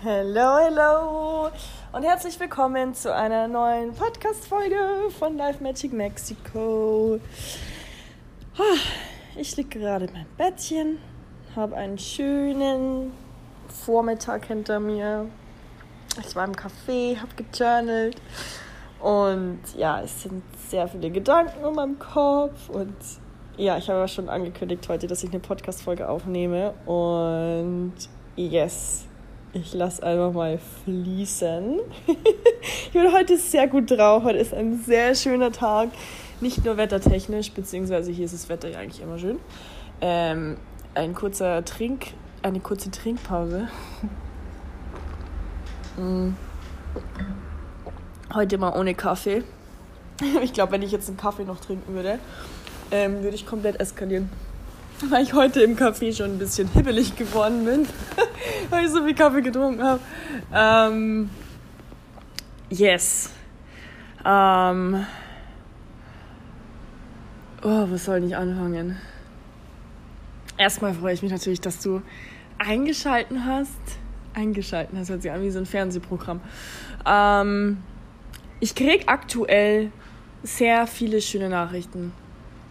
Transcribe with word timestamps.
Hello, 0.00 0.58
hello. 0.58 1.50
Und 1.90 2.04
herzlich 2.04 2.38
willkommen 2.38 2.94
zu 2.94 3.12
einer 3.12 3.48
neuen 3.48 3.92
Podcast-Folge 3.92 5.10
von 5.18 5.36
Live 5.36 5.60
Magic 5.60 5.92
Mexico. 5.92 7.18
Ah, 8.56 8.78
ich 9.36 9.56
liege 9.56 9.80
gerade 9.80 10.04
in 10.04 10.12
meinem 10.12 10.26
Bettchen, 10.36 10.98
habe 11.56 11.74
einen 11.74 11.98
schönen 11.98 13.12
Vormittag 13.66 14.46
hinter 14.46 14.78
mir. 14.78 15.26
Ich 16.24 16.36
war 16.36 16.44
im 16.44 16.52
Café, 16.52 17.16
habe 17.16 17.34
gejournalt. 17.34 18.22
Und 19.00 19.58
ja, 19.76 20.00
es 20.02 20.22
sind 20.22 20.44
sehr 20.68 20.86
viele 20.86 21.10
Gedanken 21.10 21.64
in 21.64 21.74
meinem 21.74 21.98
Kopf. 21.98 22.68
Und 22.68 22.94
ja, 23.56 23.76
ich 23.76 23.88
habe 23.88 23.98
aber 23.98 24.08
schon 24.08 24.28
angekündigt 24.28 24.88
heute, 24.88 25.08
dass 25.08 25.24
ich 25.24 25.30
eine 25.30 25.40
Podcast-Folge 25.40 26.08
aufnehme. 26.08 26.74
Und 26.86 27.94
yes, 28.36 29.07
ich 29.52 29.74
lasse 29.74 30.02
einfach 30.02 30.32
mal 30.32 30.58
fließen. 30.84 31.80
ich 32.06 32.92
bin 32.92 33.12
heute 33.12 33.36
sehr 33.36 33.66
gut 33.68 33.90
drauf. 33.90 34.24
Heute 34.24 34.38
ist 34.38 34.54
ein 34.54 34.78
sehr 34.78 35.14
schöner 35.14 35.52
Tag. 35.52 35.90
Nicht 36.40 36.64
nur 36.64 36.76
wettertechnisch, 36.76 37.52
beziehungsweise 37.52 38.12
hier 38.12 38.26
ist 38.26 38.34
das 38.34 38.48
Wetter 38.48 38.68
ja 38.68 38.78
eigentlich 38.78 39.02
immer 39.02 39.18
schön. 39.18 39.38
Ähm, 40.00 40.56
ein 40.94 41.14
kurzer 41.14 41.64
Trink, 41.64 42.08
eine 42.42 42.60
kurze 42.60 42.90
Trinkpause. 42.90 43.68
mm. 45.96 46.34
Heute 48.34 48.58
mal 48.58 48.78
ohne 48.78 48.94
Kaffee. 48.94 49.42
ich 50.42 50.52
glaube, 50.52 50.72
wenn 50.72 50.82
ich 50.82 50.92
jetzt 50.92 51.08
einen 51.08 51.16
Kaffee 51.16 51.44
noch 51.44 51.60
trinken 51.60 51.94
würde, 51.94 52.18
ähm, 52.90 53.22
würde 53.22 53.34
ich 53.34 53.46
komplett 53.46 53.80
eskalieren. 53.80 54.30
Weil 55.08 55.22
ich 55.22 55.32
heute 55.32 55.62
im 55.62 55.76
Kaffee 55.76 56.12
schon 56.12 56.32
ein 56.32 56.38
bisschen 56.38 56.68
hibbelig 56.68 57.14
geworden 57.16 57.64
bin. 57.64 57.86
weil 58.70 58.84
ich 58.84 58.90
so 58.90 59.04
viel 59.04 59.14
Kaffee 59.14 59.42
getrunken 59.42 59.82
habe. 59.82 60.00
Ähm, 60.52 61.30
yes. 62.68 63.30
Ähm, 64.24 65.06
oh, 67.62 67.86
was 67.88 68.04
soll 68.04 68.24
ich 68.24 68.36
anfangen? 68.36 68.96
Erstmal 70.56 70.94
freue 70.94 71.14
ich 71.14 71.22
mich 71.22 71.30
natürlich, 71.30 71.60
dass 71.60 71.80
du 71.80 72.02
eingeschalten 72.58 73.44
hast. 73.44 73.78
Eingeschalten 74.34 74.98
hast, 74.98 75.10
hört 75.10 75.22
sich 75.22 75.30
an 75.30 75.42
wie 75.42 75.50
so 75.50 75.58
ein 75.58 75.66
Fernsehprogramm. 75.66 76.40
Ähm, 77.06 77.78
ich 78.60 78.74
kriege 78.74 79.06
aktuell 79.06 79.92
sehr 80.42 80.86
viele 80.86 81.20
schöne 81.20 81.48
Nachrichten 81.48 82.12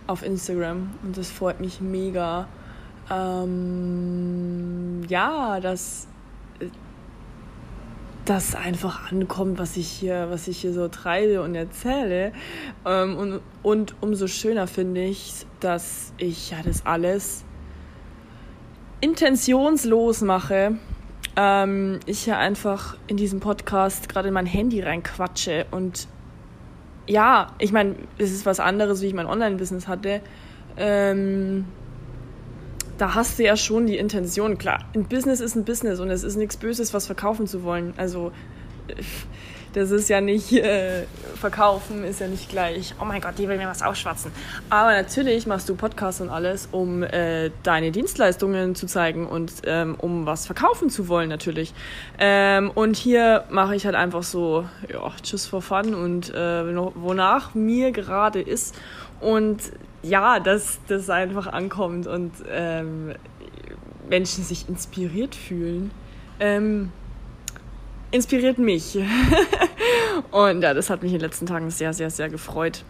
auf 0.08 0.23
Instagram 0.23 0.89
und 1.03 1.17
das 1.17 1.30
freut 1.30 1.59
mich 1.59 1.81
mega 1.81 2.47
ähm, 3.09 5.03
ja, 5.08 5.59
dass 5.59 6.08
das 8.25 8.55
einfach 8.55 9.09
ankommt, 9.11 9.58
was 9.58 9.78
ich 9.78 9.88
hier, 9.88 10.28
was 10.30 10.50
ich 10.50 10.59
hier 10.59 10.73
so 10.73 10.89
treibe 10.89 11.41
und 11.41 11.55
erzähle. 11.55 12.33
Ähm, 12.85 13.16
und, 13.16 13.39
und 13.63 13.95
umso 14.02 14.28
schöner 14.28 14.67
finde 14.67 15.05
ich, 15.05 15.45
dass 15.61 16.13
ich 16.17 16.52
ja 16.52 16.58
das 16.63 16.85
alles 16.85 17.45
intentionslos 19.00 20.22
mache. 20.22 20.78
Ähm, 21.38 22.02
ich 22.05 22.25
ja 22.25 22.38
einfach 22.38 22.97
in 23.08 23.16
diesem 23.16 23.39
Podcast 23.39 24.09
gerade 24.09 24.28
in 24.28 24.33
mein 24.33 24.45
Handy 24.45 24.81
reinquatsche 24.81 25.66
und 25.72 26.09
ja, 27.08 27.53
ich 27.59 27.72
meine, 27.72 27.95
es 28.17 28.31
ist 28.31 28.45
was 28.45 28.59
anderes, 28.59 29.02
wie 29.02 29.08
ich 29.08 29.13
mein 29.13 29.25
Online-Business 29.25 29.88
hatte. 29.88 30.22
Ähm, 30.77 31.66
da 32.97 33.16
hast 33.16 33.39
du 33.39 33.44
ja 33.44 33.55
schon 33.55 33.88
die 33.88 33.97
Intention. 33.97 34.58
Klar, 34.58 34.86
ein 34.94 35.05
Business 35.05 35.39
ist 35.39 35.55
ein 35.55 35.66
Business 35.66 36.00
und 36.00 36.09
es 36.09 36.23
ist 36.23 36.35
nichts 36.35 36.58
Böses, 36.58 36.94
was 36.94 37.05
verkaufen 37.05 37.47
zu 37.47 37.63
wollen. 37.63 37.94
Also, 37.97 38.31
das 39.78 39.92
ist 39.92 40.09
ja 40.09 40.22
nicht, 40.22 40.52
äh, 40.53 41.03
verkaufen 41.36 42.03
ist 42.03 42.20
ja 42.20 42.28
nicht 42.28 42.50
gleich, 42.50 42.95
oh 43.00 43.06
mein 43.06 43.22
Gott, 43.22 43.38
die 43.38 43.47
will 43.47 43.58
mir 43.58 43.67
was 43.67 43.84
aufschwatzen. 43.84 44.31
Aber 44.72 44.91
natürlich 44.91 45.46
machst 45.46 45.69
du 45.69 45.75
Podcasts 45.75 46.19
und 46.19 46.29
alles, 46.29 46.68
um 46.72 47.03
äh, 47.03 47.51
deine 47.62 47.91
Dienstleistungen 47.91 48.74
zu 48.74 48.88
zeigen 48.88 49.28
und 49.28 49.53
ähm, 49.66 49.96
um 50.00 50.25
was 50.25 50.47
verkaufen 50.47 50.90
zu 50.90 51.07
wollen, 51.09 51.29
natürlich. 51.29 51.75
Ähm, 52.18 52.72
und 52.74 52.97
hier 52.97 53.44
mache 53.51 53.75
ich 53.75 53.85
halt 53.85 53.94
einfach 53.94 54.24
so, 54.24 54.66
ja, 54.91 55.12
tschüss 55.22 55.46
for 55.46 55.62
fun 55.62 55.94
und 55.94 56.34
äh, 56.34 56.75
wonach 56.96 57.53
mir 57.53 57.91
gerade 57.91 58.41
ist. 58.41 58.74
Und 59.19 59.62
ja, 60.01 60.40
dass 60.40 60.80
das 60.88 61.07
einfach 61.12 61.46
ankommt 61.46 62.07
und 62.07 62.31
ähm, 62.50 63.13
Menschen 64.09 64.44
sich 64.44 64.68
inspiriert 64.68 65.35
fühlen. 65.35 65.91
Ähm, 66.40 66.91
inspiriert 68.12 68.57
mich. 68.57 68.97
und 70.31 70.62
ja, 70.62 70.73
das 70.73 70.90
hat 70.90 71.03
mich 71.03 71.12
in 71.12 71.19
den 71.19 71.25
letzten 71.25 71.45
Tagen 71.45 71.69
sehr, 71.69 71.94
sehr, 71.94 72.09
sehr 72.09 72.29
gefreut, 72.29 72.84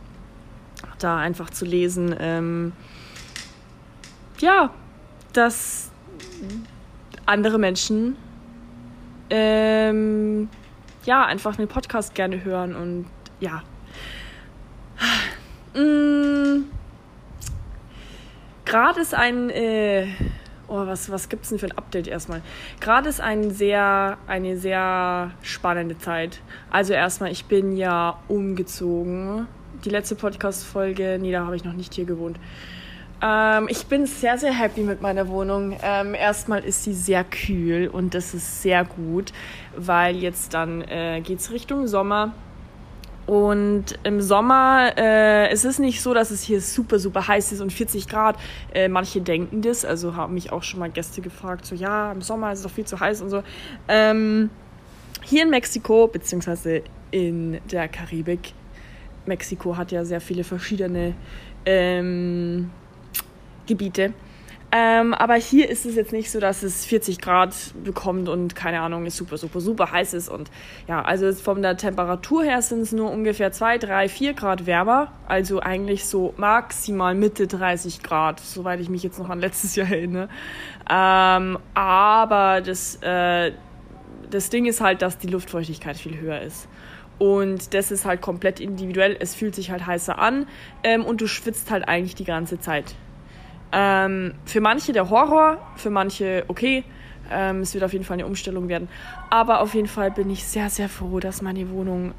da 0.99 1.17
einfach 1.17 1.49
zu 1.49 1.65
lesen. 1.65 2.15
Ähm, 2.19 2.73
ja, 4.39 4.73
dass 5.33 5.91
andere 7.25 7.57
Menschen 7.57 8.15
ähm, 9.29 10.49
ja 11.05 11.25
einfach 11.25 11.57
einen 11.57 11.67
Podcast 11.67 12.15
gerne 12.15 12.43
hören 12.43 12.75
und 12.75 13.05
ja. 13.39 13.63
Mm, 15.73 16.65
Gerade 18.65 18.99
ist 18.99 19.13
ein, 19.13 19.49
äh, 19.49 20.07
oh, 20.67 20.85
was, 20.85 21.11
was 21.11 21.29
gibt 21.29 21.43
es 21.43 21.49
denn 21.49 21.59
für 21.59 21.67
ein 21.67 21.77
Update 21.77 22.07
erstmal? 22.07 22.41
Gerade 22.79 23.09
ist 23.09 23.21
ein 23.21 23.51
sehr, 23.51 24.17
eine 24.27 24.57
sehr 24.57 25.31
spannende 25.41 25.97
Zeit. 25.97 26.41
Also 26.69 26.93
erstmal, 26.93 27.31
ich 27.31 27.45
bin 27.45 27.75
ja 27.75 28.19
umgezogen. 28.27 29.47
Die 29.85 29.89
letzte 29.89 30.15
Podcast-Folge, 30.15 31.17
nee, 31.21 31.31
da 31.31 31.45
habe 31.45 31.55
ich 31.55 31.63
noch 31.63 31.73
nicht 31.73 31.93
hier 31.93 32.05
gewohnt. 32.05 32.39
Ähm, 33.21 33.67
ich 33.69 33.85
bin 33.87 34.05
sehr, 34.05 34.37
sehr 34.37 34.53
happy 34.53 34.81
mit 34.81 35.01
meiner 35.01 35.27
Wohnung. 35.27 35.77
Ähm, 35.81 36.13
erstmal 36.13 36.63
ist 36.63 36.83
sie 36.83 36.93
sehr 36.93 37.23
kühl 37.23 37.87
und 37.87 38.13
das 38.13 38.33
ist 38.33 38.61
sehr 38.61 38.85
gut, 38.85 39.33
weil 39.75 40.17
jetzt 40.17 40.53
dann 40.53 40.81
äh, 40.81 41.21
geht 41.21 41.39
es 41.39 41.51
Richtung 41.51 41.87
Sommer. 41.87 42.33
Und 43.27 43.99
im 44.03 44.21
Sommer 44.21 44.93
äh, 44.97 45.49
es 45.49 45.65
ist 45.65 45.79
nicht 45.79 46.01
so, 46.01 46.13
dass 46.13 46.31
es 46.31 46.43
hier 46.43 46.61
super, 46.61 46.97
super 46.97 47.27
heiß 47.27 47.51
ist 47.51 47.59
und 47.59 47.73
40 47.73 48.07
Grad. 48.07 48.37
Äh, 48.73 48.87
manche 48.87 49.19
denken 49.19 49.61
das, 49.61 49.83
also 49.83 50.15
haben 50.15 50.33
mich 50.33 50.53
auch 50.53 50.63
schon 50.63 50.79
mal 50.79 50.89
Gäste 50.89 51.21
gefragt, 51.21 51.65
so 51.65 51.75
ja, 51.75 52.13
im 52.13 52.21
Sommer 52.21 52.53
ist 52.53 52.59
es 52.59 52.63
doch 52.63 52.71
viel 52.71 52.85
zu 52.85 52.97
heiß 52.97 53.21
und 53.21 53.29
so. 53.29 53.43
Ähm, 53.89 54.49
hier 55.23 55.43
in 55.43 55.49
Mexiko, 55.49 56.07
beziehungsweise 56.07 56.83
in 57.11 57.59
der 57.69 57.89
Karibik, 57.89 58.53
Mexiko 59.25 59.75
hat 59.75 59.91
ja 59.91 60.05
sehr 60.05 60.21
viele 60.21 60.45
verschiedene 60.45 61.13
ähm, 61.65 62.71
Gebiete. 63.65 64.13
Ähm, 64.69 65.13
aber 65.13 65.35
hier 65.35 65.69
ist 65.69 65.85
es 65.85 65.95
jetzt 65.95 66.11
nicht 66.11 66.29
so, 66.29 66.41
dass 66.41 66.61
es 66.61 66.83
40 66.85 67.21
Grad 67.21 67.55
bekommt 67.85 68.27
und 68.27 68.53
keine 68.53 68.81
Ahnung, 68.81 69.05
es 69.05 69.15
super, 69.15 69.37
super, 69.37 69.61
super 69.61 69.91
heiß 69.91 70.13
ist. 70.13 70.27
Und 70.27 70.51
ja, 70.89 71.01
also 71.01 71.31
von 71.31 71.61
der 71.61 71.77
Temperatur 71.77 72.43
her 72.43 72.61
sind 72.61 72.81
es 72.81 72.91
nur 72.91 73.09
ungefähr 73.09 73.53
2, 73.53 73.77
3, 73.77 74.09
4 74.09 74.33
Grad 74.33 74.65
wärmer. 74.65 75.13
Also 75.25 75.61
eigentlich 75.61 76.05
so 76.05 76.33
maximal 76.35 77.15
Mitte 77.15 77.47
30 77.47 78.03
Grad, 78.03 78.41
soweit 78.41 78.81
ich 78.81 78.89
mich 78.89 79.03
jetzt 79.03 79.19
noch 79.19 79.29
an 79.29 79.39
letztes 79.39 79.75
Jahr 79.77 79.89
erinnere. 79.89 80.27
Ähm, 80.89 81.57
aber 81.73 82.59
das, 82.59 83.01
äh, 83.01 83.53
das 84.29 84.49
Ding 84.49 84.65
ist 84.65 84.81
halt, 84.81 85.01
dass 85.01 85.17
die 85.17 85.27
Luftfeuchtigkeit 85.27 85.95
viel 85.95 86.19
höher 86.19 86.41
ist. 86.41 86.67
Und 87.19 87.73
das 87.73 87.89
ist 87.89 88.03
halt 88.03 88.21
komplett 88.21 88.59
individuell. 88.59 89.15
Es 89.17 89.33
fühlt 89.33 89.55
sich 89.55 89.71
halt 89.71 89.87
heißer 89.87 90.19
an 90.19 90.45
ähm, 90.83 91.05
und 91.05 91.21
du 91.21 91.27
schwitzt 91.27 91.71
halt 91.71 91.87
eigentlich 91.87 92.15
die 92.15 92.25
ganze 92.25 92.59
Zeit. 92.59 92.95
Ähm, 93.79 94.33
für 94.45 94.59
manche 94.59 94.91
der 94.91 95.11
Horror, 95.11 95.59
für 95.75 95.91
manche 95.91 96.43
okay. 96.47 96.83
Ähm, 97.29 97.61
es 97.61 97.75
wird 97.75 97.83
auf 97.83 97.93
jeden 97.93 98.05
Fall 98.05 98.15
eine 98.15 98.25
Umstellung 98.25 98.69
werden. 98.69 98.89
Aber 99.29 99.61
auf 99.61 99.75
jeden 99.75 99.87
Fall 99.87 100.09
bin 100.09 100.31
ich 100.31 100.47
sehr, 100.47 100.71
sehr 100.71 100.89
froh, 100.89 101.19
dass 101.19 101.43
meine 101.43 101.69
Wohnung 101.69 102.13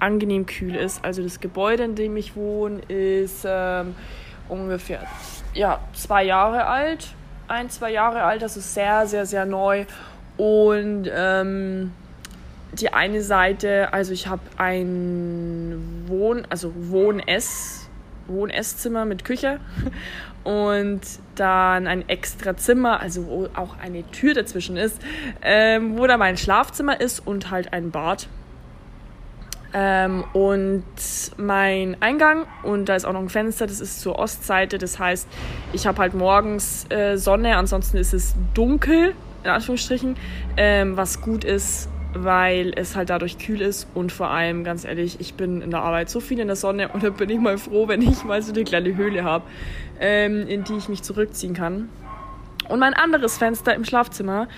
angenehm 0.00 0.44
kühl 0.44 0.74
ist. 0.74 1.04
Also 1.04 1.22
das 1.22 1.38
Gebäude, 1.38 1.84
in 1.84 1.94
dem 1.94 2.16
ich 2.16 2.34
wohne, 2.34 2.80
ist 2.88 3.44
ähm, 3.46 3.94
ungefähr 4.48 5.06
ja, 5.54 5.78
zwei 5.92 6.24
Jahre 6.24 6.66
alt. 6.66 7.06
Ein, 7.46 7.70
zwei 7.70 7.92
Jahre 7.92 8.24
alt. 8.24 8.42
Ist 8.42 8.74
sehr, 8.74 9.06
sehr, 9.06 9.24
sehr 9.24 9.46
neu. 9.46 9.84
Und 10.36 11.08
ähm, 11.14 11.92
die 12.72 12.92
eine 12.92 13.22
Seite, 13.22 13.92
also 13.92 14.12
ich 14.12 14.26
habe 14.26 14.42
ein 14.56 16.06
Wohn-, 16.08 16.44
also 16.50 16.72
Wohn-Ess, 16.74 17.88
Wohn-Esszimmer 18.26 19.04
mit 19.04 19.24
Küche 19.24 19.60
und 20.44 21.00
dann 21.34 21.86
ein 21.86 22.08
extra 22.08 22.56
Zimmer, 22.56 23.00
also 23.00 23.26
wo 23.26 23.48
auch 23.54 23.78
eine 23.82 24.08
Tür 24.10 24.34
dazwischen 24.34 24.76
ist, 24.76 25.00
ähm, 25.42 25.98
wo 25.98 26.06
da 26.06 26.16
mein 26.16 26.36
Schlafzimmer 26.36 27.00
ist 27.00 27.26
und 27.26 27.50
halt 27.50 27.72
ein 27.72 27.90
Bad. 27.90 28.28
Ähm, 29.76 30.22
und 30.34 30.84
mein 31.36 31.96
Eingang 32.00 32.46
und 32.62 32.88
da 32.88 32.94
ist 32.94 33.04
auch 33.04 33.12
noch 33.12 33.22
ein 33.22 33.28
Fenster, 33.28 33.66
das 33.66 33.80
ist 33.80 34.00
zur 34.00 34.20
Ostseite, 34.20 34.78
das 34.78 35.00
heißt, 35.00 35.26
ich 35.72 35.88
habe 35.88 35.98
halt 35.98 36.14
morgens 36.14 36.88
äh, 36.90 37.16
Sonne, 37.16 37.56
ansonsten 37.56 37.96
ist 37.96 38.14
es 38.14 38.36
dunkel 38.54 39.14
in 39.42 39.50
Anführungsstrichen, 39.50 40.16
ähm, 40.56 40.96
was 40.96 41.20
gut 41.20 41.44
ist, 41.44 41.88
weil 42.14 42.72
es 42.76 42.96
halt 42.96 43.10
dadurch 43.10 43.38
kühl 43.38 43.60
ist 43.60 43.88
und 43.94 44.12
vor 44.12 44.30
allem, 44.30 44.64
ganz 44.64 44.84
ehrlich, 44.84 45.20
ich 45.20 45.34
bin 45.34 45.60
in 45.60 45.70
der 45.70 45.82
Arbeit 45.82 46.08
so 46.08 46.20
viel 46.20 46.38
in 46.38 46.46
der 46.46 46.56
Sonne 46.56 46.88
und 46.88 47.02
da 47.02 47.10
bin 47.10 47.28
ich 47.30 47.40
mal 47.40 47.58
froh, 47.58 47.88
wenn 47.88 48.02
ich 48.02 48.24
mal 48.24 48.40
so 48.42 48.52
eine 48.52 48.64
kleine 48.64 48.96
Höhle 48.96 49.24
habe, 49.24 49.44
ähm, 50.00 50.46
in 50.46 50.64
die 50.64 50.74
ich 50.74 50.88
mich 50.88 51.02
zurückziehen 51.02 51.54
kann. 51.54 51.88
Und 52.68 52.78
mein 52.78 52.94
anderes 52.94 53.36
Fenster 53.36 53.74
im 53.74 53.84
Schlafzimmer 53.84 54.48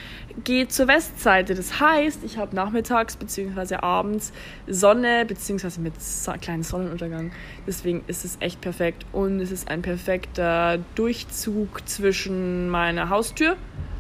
geht 0.45 0.73
zur 0.73 0.87
Westseite. 0.87 1.55
Das 1.55 1.81
heißt, 1.81 2.23
ich 2.25 2.39
habe 2.39 2.55
nachmittags 2.55 3.17
bzw. 3.17 3.77
abends 3.77 4.33
Sonne 4.69 5.25
bzw. 5.27 5.81
mit 5.81 5.95
kleinen 6.41 6.63
Sonnenuntergang. 6.63 7.33
Deswegen 7.67 8.05
ist 8.07 8.25
es 8.25 8.37
echt 8.39 8.61
perfekt. 8.61 9.05
Und 9.13 9.41
es 9.41 9.51
ist 9.51 9.69
ein 9.69 9.83
perfekter 9.83 10.79
Durchzug 10.95 11.89
zwischen 11.89 12.69
meiner 12.69 13.09
Haustür 13.09 13.57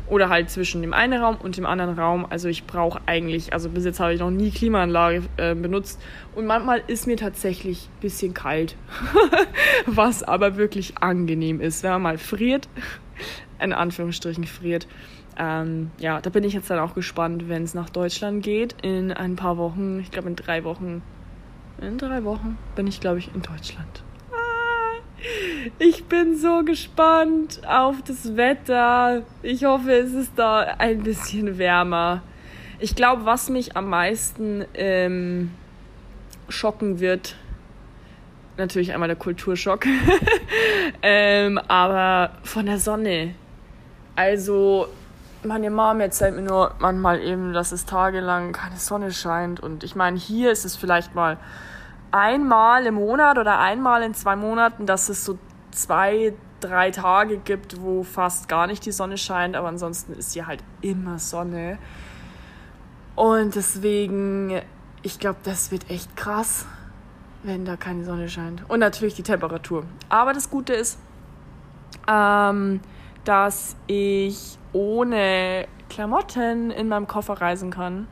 oder 0.09 0.29
halt 0.29 0.51
zwischen 0.51 0.83
dem 0.83 0.93
einen 0.93 1.21
Raum 1.21 1.37
und 1.37 1.57
dem 1.57 1.67
anderen 1.67 1.99
Raum. 1.99 2.27
Also 2.29 2.49
ich 2.49 2.65
brauche 2.65 3.01
eigentlich, 3.07 3.53
also 3.53 3.69
bis 3.69 3.85
jetzt 3.85 4.01
habe 4.01 4.15
ich 4.15 4.21
noch 4.21 4.31
nie 4.31 4.51
Klimaanlage 4.51 5.23
äh, 5.37 5.55
benutzt. 5.55 6.01
Und 6.35 6.47
manchmal 6.47 6.83
ist 6.87 7.07
mir 7.07 7.17
tatsächlich 7.17 7.89
ein 7.89 8.01
bisschen 8.01 8.35
kalt. 8.35 8.77
Was 9.87 10.23
aber 10.23 10.57
wirklich 10.57 10.99
angenehm 10.99 11.61
ist, 11.61 11.83
wenn 11.83 11.91
man 11.93 12.03
mal 12.03 12.19
friert 12.19 12.69
in 13.61 13.73
Anführungsstrichen 13.73 14.45
friert. 14.45 14.87
Ähm, 15.39 15.91
ja, 15.99 16.21
da 16.21 16.31
bin 16.31 16.45
ich 16.45 16.55
jetzt 16.55 16.71
dann 16.71 16.79
auch 16.79 16.95
gespannt, 16.95 17.49
wenn 17.49 17.63
es 17.63 17.75
nach 17.75 17.91
Deutschland 17.91 18.43
geht. 18.43 18.77
In 18.83 19.13
ein 19.13 19.37
paar 19.37 19.59
Wochen, 19.59 20.01
ich 20.01 20.11
glaube 20.11 20.29
in 20.29 20.37
drei 20.37 20.65
Wochen. 20.65 21.03
In 21.81 21.99
drei 21.99 22.25
Wochen 22.25 22.57
bin 22.75 22.87
ich, 22.87 23.01
glaube 23.01 23.19
ich, 23.19 23.35
in 23.35 23.43
Deutschland. 23.43 24.03
Ich 25.79 26.05
bin 26.05 26.37
so 26.37 26.63
gespannt 26.63 27.61
auf 27.67 27.97
das 28.07 28.37
Wetter. 28.37 29.23
Ich 29.43 29.65
hoffe, 29.65 29.93
es 29.93 30.13
ist 30.13 30.33
da 30.37 30.61
ein 30.61 31.03
bisschen 31.03 31.59
wärmer. 31.59 32.23
Ich 32.79 32.95
glaube, 32.95 33.25
was 33.25 33.49
mich 33.49 33.77
am 33.77 33.89
meisten 33.89 34.65
ähm, 34.75 35.51
schocken 36.49 37.01
wird, 37.01 37.37
natürlich 38.59 38.93
einmal 38.93 39.09
der 39.09 39.17
Kulturschock, 39.17 39.87
ähm, 41.03 41.59
aber 41.69 42.33
von 42.43 42.67
der 42.67 42.79
Sonne. 42.79 43.35
Also, 44.15 44.89
meine 45.43 45.71
Mom 45.71 46.01
erzählt 46.01 46.37
mir 46.37 46.43
nur 46.43 46.75
manchmal 46.79 47.21
eben, 47.23 47.53
dass 47.53 47.73
es 47.73 47.87
tagelang 47.87 48.53
keine 48.53 48.77
Sonne 48.77 49.13
scheint. 49.13 49.61
Und 49.61 49.85
ich 49.85 49.95
meine, 49.95 50.19
hier 50.19 50.53
ist 50.53 50.65
es 50.65 50.77
vielleicht 50.77 51.15
mal 51.15 51.39
einmal 52.11 52.87
im 52.87 52.95
Monat 52.95 53.39
oder 53.39 53.59
einmal 53.59 54.03
in 54.03 54.15
zwei 54.15 54.37
Monaten, 54.37 54.87
dass 54.87 55.09
es 55.09 55.25
so 55.25 55.39
zwei, 55.71 56.35
drei 56.61 56.91
Tage 56.91 57.39
gibt, 57.39 57.81
wo 57.81 58.03
fast 58.03 58.49
gar 58.49 58.67
nicht 58.67 58.85
die 58.87 58.93
Sonne 58.93 59.19
scheint. 59.19 59.57
Aber 59.57 59.69
ansonsten 59.69 60.13
ist 60.15 60.33
hier 60.33 60.47
halt 60.47 60.63
immer 60.81 61.19
Sonne. 61.19 61.79
Und 63.15 63.55
deswegen, 63.55 64.61
ich 65.03 65.19
glaube, 65.19 65.39
das 65.45 65.71
wird 65.71 65.91
echt 65.91 66.17
krass, 66.17 66.67
wenn 67.43 67.65
da 67.65 67.77
keine 67.77 68.05
Sonne 68.05 68.29
scheint. 68.29 68.69
Und 68.69 68.81
natürlich 68.81 69.15
die 69.15 69.23
Temperatur. 69.23 69.85
Aber 70.09 70.33
das 70.33 70.51
Gute 70.51 70.75
ist, 70.75 70.99
ähm, 72.09 72.81
dass 73.25 73.77
ich 73.87 74.59
ohne 74.73 75.67
Klamotten 75.89 76.71
in 76.71 76.89
meinem 76.89 77.07
Koffer 77.07 77.41
reisen 77.41 77.71
kann, 77.71 78.07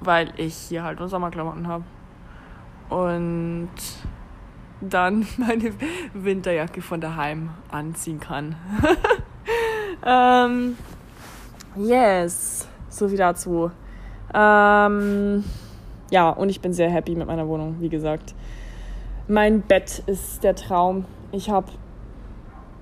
weil 0.00 0.32
ich 0.36 0.54
hier 0.54 0.82
halt 0.82 0.98
nur 0.98 1.08
Sommerklamotten 1.08 1.68
habe. 1.68 1.84
Und 2.90 3.70
dann 4.80 5.26
meine 5.38 5.72
Winterjacke 6.12 6.82
von 6.82 7.00
daheim 7.00 7.50
anziehen 7.70 8.20
kann. 8.20 8.56
ähm, 10.04 10.76
yes, 11.76 12.68
so 12.88 13.08
viel 13.08 13.18
dazu. 13.18 13.70
Ähm, 14.34 15.44
ja, 16.10 16.30
und 16.30 16.48
ich 16.48 16.60
bin 16.60 16.72
sehr 16.72 16.90
happy 16.90 17.14
mit 17.14 17.26
meiner 17.26 17.46
Wohnung, 17.48 17.76
wie 17.80 17.88
gesagt. 17.88 18.34
Mein 19.28 19.62
Bett 19.62 20.02
ist 20.06 20.42
der 20.42 20.56
Traum. 20.56 21.04
Ich 21.32 21.50
habe 21.50 21.70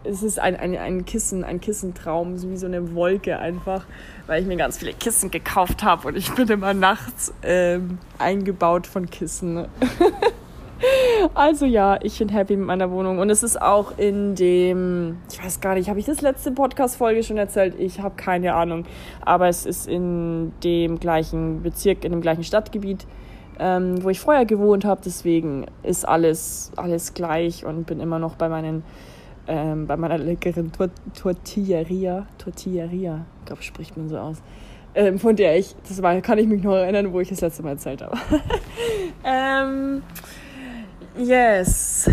es 0.08 0.22
ist 0.22 0.38
ein, 0.38 0.56
ein, 0.56 0.76
ein 0.76 1.04
Kissen, 1.04 1.44
ein 1.44 1.60
Kissentraum, 1.60 2.36
so 2.38 2.50
wie 2.50 2.56
so 2.56 2.66
eine 2.66 2.94
Wolke 2.94 3.38
einfach, 3.38 3.84
weil 4.26 4.40
ich 4.40 4.48
mir 4.48 4.56
ganz 4.56 4.78
viele 4.78 4.92
Kissen 4.92 5.30
gekauft 5.30 5.82
habe 5.82 6.08
und 6.08 6.16
ich 6.16 6.32
bin 6.34 6.48
immer 6.48 6.74
nachts 6.74 7.32
ähm, 7.42 7.98
eingebaut 8.18 8.86
von 8.86 9.10
Kissen. 9.10 9.66
also 11.34 11.66
ja, 11.66 11.98
ich 12.02 12.18
bin 12.18 12.28
happy 12.30 12.56
mit 12.56 12.66
meiner 12.66 12.90
Wohnung 12.90 13.18
und 13.18 13.30
es 13.30 13.42
ist 13.42 13.60
auch 13.60 13.98
in 13.98 14.34
dem, 14.34 15.18
ich 15.30 15.42
weiß 15.42 15.60
gar 15.60 15.74
nicht, 15.74 15.88
habe 15.88 16.00
ich 16.00 16.06
das 16.06 16.20
letzte 16.20 16.52
Podcast-Folge 16.52 17.22
schon 17.22 17.36
erzählt? 17.36 17.74
Ich 17.78 18.00
habe 18.00 18.16
keine 18.16 18.54
Ahnung, 18.54 18.86
aber 19.20 19.48
es 19.48 19.66
ist 19.66 19.86
in 19.86 20.52
dem 20.64 20.98
gleichen 20.98 21.62
Bezirk, 21.62 22.04
in 22.04 22.12
dem 22.12 22.20
gleichen 22.20 22.44
Stadtgebiet. 22.44 23.06
Ähm, 23.60 24.04
wo 24.04 24.08
ich 24.08 24.20
vorher 24.20 24.44
gewohnt 24.44 24.84
habe, 24.84 25.00
deswegen 25.04 25.66
ist 25.82 26.06
alles, 26.06 26.70
alles 26.76 27.12
gleich 27.12 27.64
und 27.64 27.88
bin 27.88 27.98
immer 27.98 28.20
noch 28.20 28.36
bei 28.36 28.48
meinen 28.48 28.84
ähm, 29.48 29.86
bei 29.86 29.96
meiner 29.96 30.18
leckeren 30.18 30.70
Tor 30.70 30.90
Tortilleria, 31.20 32.26
Tortilleria, 32.36 33.24
glaube, 33.46 33.62
spricht 33.62 33.96
man 33.96 34.08
so 34.08 34.18
aus, 34.18 34.42
ähm, 34.94 35.18
von 35.18 35.34
der 35.34 35.56
ich, 35.58 35.74
das 35.88 36.00
war, 36.02 36.20
kann 36.20 36.38
ich 36.38 36.46
mich 36.46 36.62
noch 36.62 36.74
erinnern, 36.74 37.12
wo 37.12 37.20
ich 37.20 37.28
das 37.28 37.40
letzte 37.40 37.62
Mal 37.62 37.70
erzählt 37.70 38.02
habe. 38.02 38.18
ähm, 39.24 40.02
yes, 41.16 42.10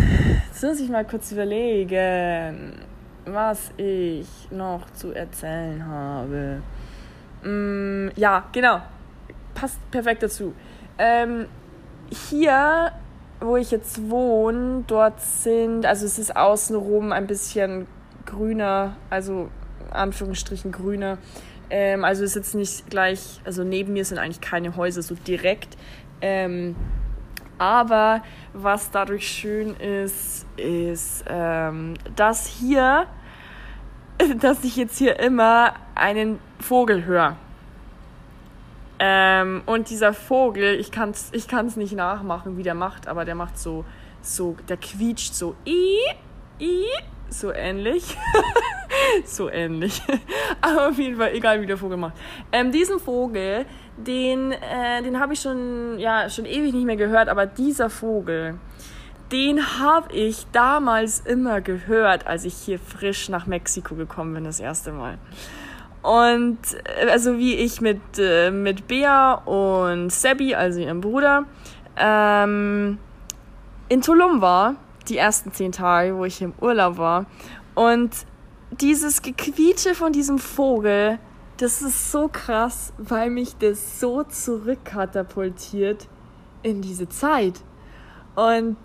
jetzt 0.48 0.62
muss 0.62 0.80
ich 0.80 0.88
mal 0.88 1.04
kurz 1.04 1.30
überlegen, 1.32 2.72
was 3.26 3.70
ich 3.76 4.28
noch 4.50 4.90
zu 4.90 5.12
erzählen 5.12 5.86
habe. 5.86 6.62
Mm, 7.44 8.08
ja, 8.16 8.44
genau, 8.52 8.80
passt 9.54 9.78
perfekt 9.90 10.22
dazu. 10.22 10.54
Ähm, 10.98 11.46
hier 12.30 12.92
wo 13.40 13.56
ich 13.56 13.70
jetzt 13.70 14.10
wohne, 14.10 14.84
dort 14.86 15.20
sind, 15.20 15.86
also 15.86 16.06
es 16.06 16.18
ist 16.18 16.36
außenrum 16.36 17.12
ein 17.12 17.26
bisschen 17.26 17.86
grüner, 18.24 18.96
also 19.10 19.48
Anführungsstrichen 19.90 20.72
grüner. 20.72 21.18
Ähm, 21.68 22.04
also 22.04 22.24
ist 22.24 22.36
jetzt 22.36 22.54
nicht 22.54 22.88
gleich, 22.90 23.40
also 23.44 23.64
neben 23.64 23.92
mir 23.92 24.04
sind 24.04 24.18
eigentlich 24.18 24.40
keine 24.40 24.76
Häuser 24.76 25.02
so 25.02 25.14
direkt. 25.14 25.76
Ähm, 26.20 26.76
aber 27.58 28.22
was 28.52 28.90
dadurch 28.90 29.26
schön 29.26 29.74
ist, 29.76 30.46
ist, 30.56 31.24
ähm, 31.28 31.94
dass 32.14 32.46
hier, 32.46 33.06
dass 34.40 34.64
ich 34.64 34.76
jetzt 34.76 34.98
hier 34.98 35.18
immer 35.18 35.74
einen 35.94 36.38
Vogel 36.60 37.04
höre. 37.04 37.36
Ähm, 38.98 39.62
und 39.66 39.90
dieser 39.90 40.14
Vogel, 40.14 40.74
ich 40.80 40.90
kann 40.90 41.10
es 41.10 41.30
ich 41.32 41.48
kann's 41.48 41.76
nicht 41.76 41.92
nachmachen, 41.92 42.56
wie 42.56 42.62
der 42.62 42.74
macht, 42.74 43.08
aber 43.08 43.24
der 43.24 43.34
macht 43.34 43.58
so, 43.58 43.84
so 44.22 44.56
der 44.68 44.78
quietscht 44.78 45.34
so, 45.34 45.54
i, 45.66 45.98
i, 46.60 46.84
so 47.28 47.52
ähnlich. 47.52 48.16
so 49.24 49.50
ähnlich. 49.50 50.00
aber 50.60 50.88
auf 50.88 50.98
jeden 50.98 51.16
Fall, 51.16 51.34
egal 51.34 51.60
wie 51.60 51.66
der 51.66 51.76
Vogel 51.76 51.98
macht. 51.98 52.14
Ähm, 52.52 52.72
diesen 52.72 52.98
Vogel, 52.98 53.66
den, 53.98 54.52
äh, 54.52 55.02
den 55.02 55.20
habe 55.20 55.34
ich 55.34 55.40
schon, 55.40 55.98
ja, 55.98 56.30
schon 56.30 56.46
ewig 56.46 56.72
nicht 56.72 56.86
mehr 56.86 56.96
gehört, 56.96 57.28
aber 57.28 57.46
dieser 57.46 57.90
Vogel, 57.90 58.58
den 59.32 59.78
habe 59.80 60.12
ich 60.14 60.46
damals 60.52 61.20
immer 61.20 61.60
gehört, 61.60 62.26
als 62.26 62.44
ich 62.44 62.54
hier 62.54 62.78
frisch 62.78 63.28
nach 63.28 63.46
Mexiko 63.46 63.94
gekommen 63.94 64.34
bin, 64.34 64.44
das 64.44 64.60
erste 64.60 64.92
Mal. 64.92 65.18
Und 66.02 66.58
äh, 66.84 67.10
also 67.10 67.38
wie 67.38 67.54
ich 67.54 67.80
mit, 67.80 68.00
äh, 68.18 68.50
mit 68.50 68.86
Bea 68.86 69.34
und 69.34 70.10
Sebi, 70.10 70.54
also 70.54 70.80
ihrem 70.80 71.00
Bruder, 71.00 71.44
ähm, 71.96 72.98
in 73.88 74.00
Tulum 74.02 74.40
war, 74.40 74.76
die 75.08 75.16
ersten 75.16 75.52
zehn 75.52 75.72
Tage, 75.72 76.16
wo 76.16 76.24
ich 76.24 76.42
im 76.42 76.52
Urlaub 76.60 76.98
war. 76.98 77.26
Und 77.74 78.10
dieses 78.70 79.22
Gequietsche 79.22 79.94
von 79.94 80.12
diesem 80.12 80.38
Vogel, 80.38 81.18
das 81.58 81.82
ist 81.82 82.10
so 82.10 82.28
krass, 82.28 82.92
weil 82.98 83.30
mich 83.30 83.56
das 83.56 84.00
so 84.00 84.22
zurückkatapultiert 84.22 86.08
in 86.62 86.82
diese 86.82 87.08
Zeit. 87.08 87.54
Und 88.34 88.76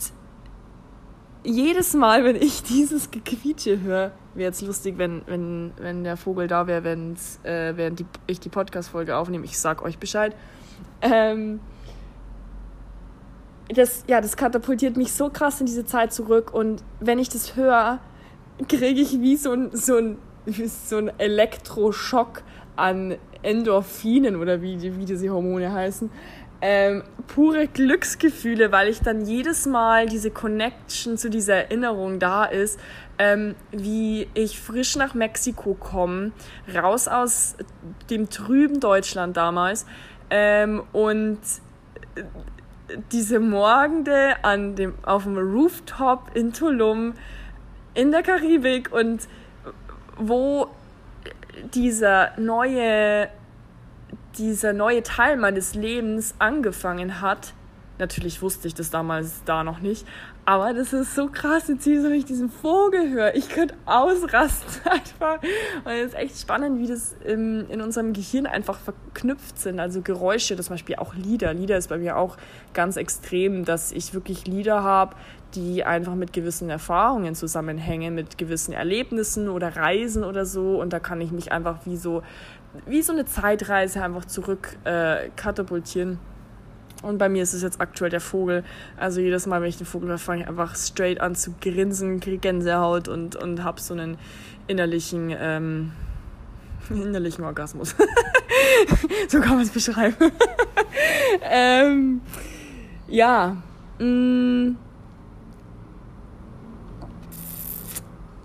jedes 1.43 1.93
Mal, 1.93 2.23
wenn 2.23 2.35
ich 2.35 2.63
dieses 2.69 3.11
Gequietsche 3.11 3.81
höre, 3.81 4.11
wäre 4.33 4.49
jetzt 4.49 4.61
lustig, 4.61 4.97
wenn, 4.97 5.21
wenn, 5.25 5.71
wenn 5.77 6.03
der 6.03 6.17
Vogel 6.17 6.47
da 6.47 6.67
wäre, 6.67 6.87
äh, 7.43 7.75
während 7.75 7.99
die, 7.99 8.05
ich 8.27 8.39
die 8.39 8.49
Podcast-Folge 8.49 9.15
aufnehme. 9.15 9.45
Ich 9.45 9.59
sag 9.59 9.81
euch 9.81 9.97
Bescheid. 9.97 10.35
Ähm, 11.01 11.59
das, 13.69 14.03
ja, 14.07 14.21
das 14.21 14.35
katapultiert 14.35 14.97
mich 14.97 15.13
so 15.13 15.29
krass 15.29 15.59
in 15.59 15.65
diese 15.65 15.85
Zeit 15.85 16.13
zurück 16.13 16.53
und 16.53 16.83
wenn 16.99 17.19
ich 17.19 17.29
das 17.29 17.55
höre, 17.55 17.99
kriege 18.67 19.01
ich 19.01 19.21
wie 19.21 19.37
so 19.37 19.53
ein, 19.53 19.69
so 19.71 19.97
ein, 19.97 20.17
so 20.67 20.97
ein 20.97 21.11
Elektroschock 21.19 22.43
an 22.75 23.15
Endorphinen 23.43 24.35
oder 24.35 24.61
wie, 24.61 24.81
wie 24.81 25.05
diese 25.05 25.29
Hormone 25.29 25.71
heißen. 25.71 26.09
Ähm, 26.61 27.03
pure 27.27 27.67
Glücksgefühle, 27.67 28.71
weil 28.71 28.87
ich 28.87 28.99
dann 28.99 29.25
jedes 29.25 29.65
Mal 29.65 30.07
diese 30.07 30.31
Connection 30.31 31.17
zu 31.17 31.29
dieser 31.29 31.55
Erinnerung 31.55 32.19
da 32.19 32.45
ist, 32.45 32.79
ähm, 33.17 33.55
wie 33.71 34.27
ich 34.33 34.59
frisch 34.59 34.95
nach 34.95 35.13
Mexiko 35.13 35.73
komme, 35.73 36.31
raus 36.73 37.07
aus 37.07 37.55
dem 38.09 38.29
trüben 38.29 38.79
Deutschland 38.79 39.37
damals 39.37 39.85
ähm, 40.29 40.83
und 40.91 41.39
diese 43.11 43.39
Morgende 43.39 44.43
an 44.43 44.75
dem, 44.75 44.93
auf 45.03 45.23
dem 45.23 45.37
Rooftop 45.37 46.31
in 46.33 46.53
Tulum 46.53 47.13
in 47.93 48.11
der 48.11 48.23
Karibik 48.23 48.91
und 48.91 49.27
wo 50.17 50.67
dieser 51.73 52.31
neue, 52.37 53.29
dieser 54.37 54.73
neue 54.73 55.03
Teil 55.03 55.37
meines 55.37 55.75
Lebens 55.75 56.35
angefangen 56.39 57.21
hat. 57.21 57.53
Natürlich 57.99 58.41
wusste 58.41 58.67
ich 58.67 58.73
das 58.73 58.89
damals 58.89 59.43
da 59.45 59.63
noch 59.63 59.79
nicht, 59.79 60.07
aber 60.43 60.73
das 60.73 60.91
ist 60.91 61.13
so 61.13 61.27
krass, 61.27 61.67
jetzt 61.67 61.83
hier 61.83 62.03
wenn 62.03 62.13
ich 62.13 62.25
diesen 62.25 62.49
Vogel 62.49 63.11
höre. 63.11 63.35
Ich 63.35 63.49
könnte 63.49 63.75
ausrasten 63.85 64.81
einfach. 64.91 65.39
Und 65.85 65.91
es 65.91 66.07
ist 66.07 66.15
echt 66.15 66.39
spannend, 66.39 66.79
wie 66.79 66.87
das 66.87 67.15
im, 67.23 67.69
in 67.69 67.79
unserem 67.79 68.13
Gehirn 68.13 68.47
einfach 68.47 68.79
verknüpft 68.79 69.59
sind. 69.59 69.79
Also 69.79 70.01
Geräusche, 70.01 70.57
zum 70.57 70.73
Beispiel 70.73 70.95
auch 70.95 71.13
Lieder. 71.13 71.53
Lieder 71.53 71.77
ist 71.77 71.89
bei 71.89 71.99
mir 71.99 72.17
auch 72.17 72.37
ganz 72.73 72.97
extrem, 72.97 73.65
dass 73.65 73.91
ich 73.91 74.15
wirklich 74.15 74.47
Lieder 74.47 74.81
habe, 74.81 75.15
die 75.53 75.83
einfach 75.83 76.15
mit 76.15 76.33
gewissen 76.33 76.69
Erfahrungen 76.69 77.35
zusammenhängen, 77.35 78.15
mit 78.15 78.39
gewissen 78.39 78.73
Erlebnissen 78.73 79.47
oder 79.47 79.75
Reisen 79.75 80.23
oder 80.23 80.47
so. 80.47 80.81
Und 80.81 80.91
da 80.91 80.99
kann 80.99 81.21
ich 81.21 81.31
mich 81.31 81.51
einfach 81.51 81.85
wie 81.85 81.97
so, 81.97 82.23
wie 82.85 83.01
so 83.01 83.13
eine 83.13 83.25
Zeitreise 83.25 84.03
einfach 84.03 84.25
zurück 84.25 84.77
äh, 84.85 85.29
katapultieren. 85.35 86.19
Und 87.01 87.17
bei 87.17 87.29
mir 87.29 87.41
ist 87.41 87.53
es 87.53 87.63
jetzt 87.63 87.81
aktuell 87.81 88.11
der 88.11 88.21
Vogel. 88.21 88.63
Also 88.95 89.21
jedes 89.21 89.47
Mal, 89.47 89.61
wenn 89.61 89.69
ich 89.69 89.77
den 89.77 89.87
Vogel 89.87 90.09
höre, 90.09 90.17
fange 90.19 90.43
ich 90.43 90.47
einfach 90.47 90.75
straight 90.75 91.19
an 91.19 91.35
zu 91.35 91.55
grinsen, 91.59 92.19
kriege 92.19 92.37
Gänsehaut 92.37 93.07
und, 93.07 93.35
und 93.35 93.63
habe 93.63 93.81
so 93.81 93.93
einen 93.93 94.17
innerlichen, 94.67 95.35
ähm, 95.37 95.91
innerlichen 96.89 97.43
Orgasmus. 97.43 97.95
so 99.27 99.39
kann 99.39 99.55
man 99.55 99.61
es 99.61 99.71
beschreiben. 99.71 100.15
ähm, 101.41 102.21
ja. 103.07 103.57
Mh, 103.97 104.05
mm. 104.05 104.77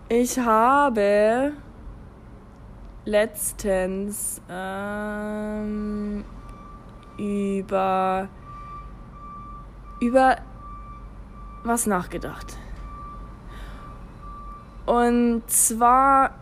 ich 0.08 0.38
habe 0.38 1.52
letztens 3.06 4.42
ähm, 4.50 6.24
über 7.16 8.28
über 10.00 10.36
was 11.64 11.86
nachgedacht. 11.86 12.58
Und 14.84 15.42
zwar, 15.48 16.34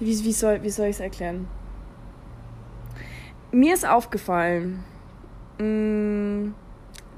wie, 0.00 0.24
wie 0.24 0.32
soll, 0.32 0.62
wie 0.62 0.70
soll 0.70 0.86
ich 0.86 0.96
es 0.96 1.00
erklären? 1.00 1.48
Mir 3.52 3.74
ist 3.74 3.86
aufgefallen, 3.86 4.84
mm, 5.58 6.54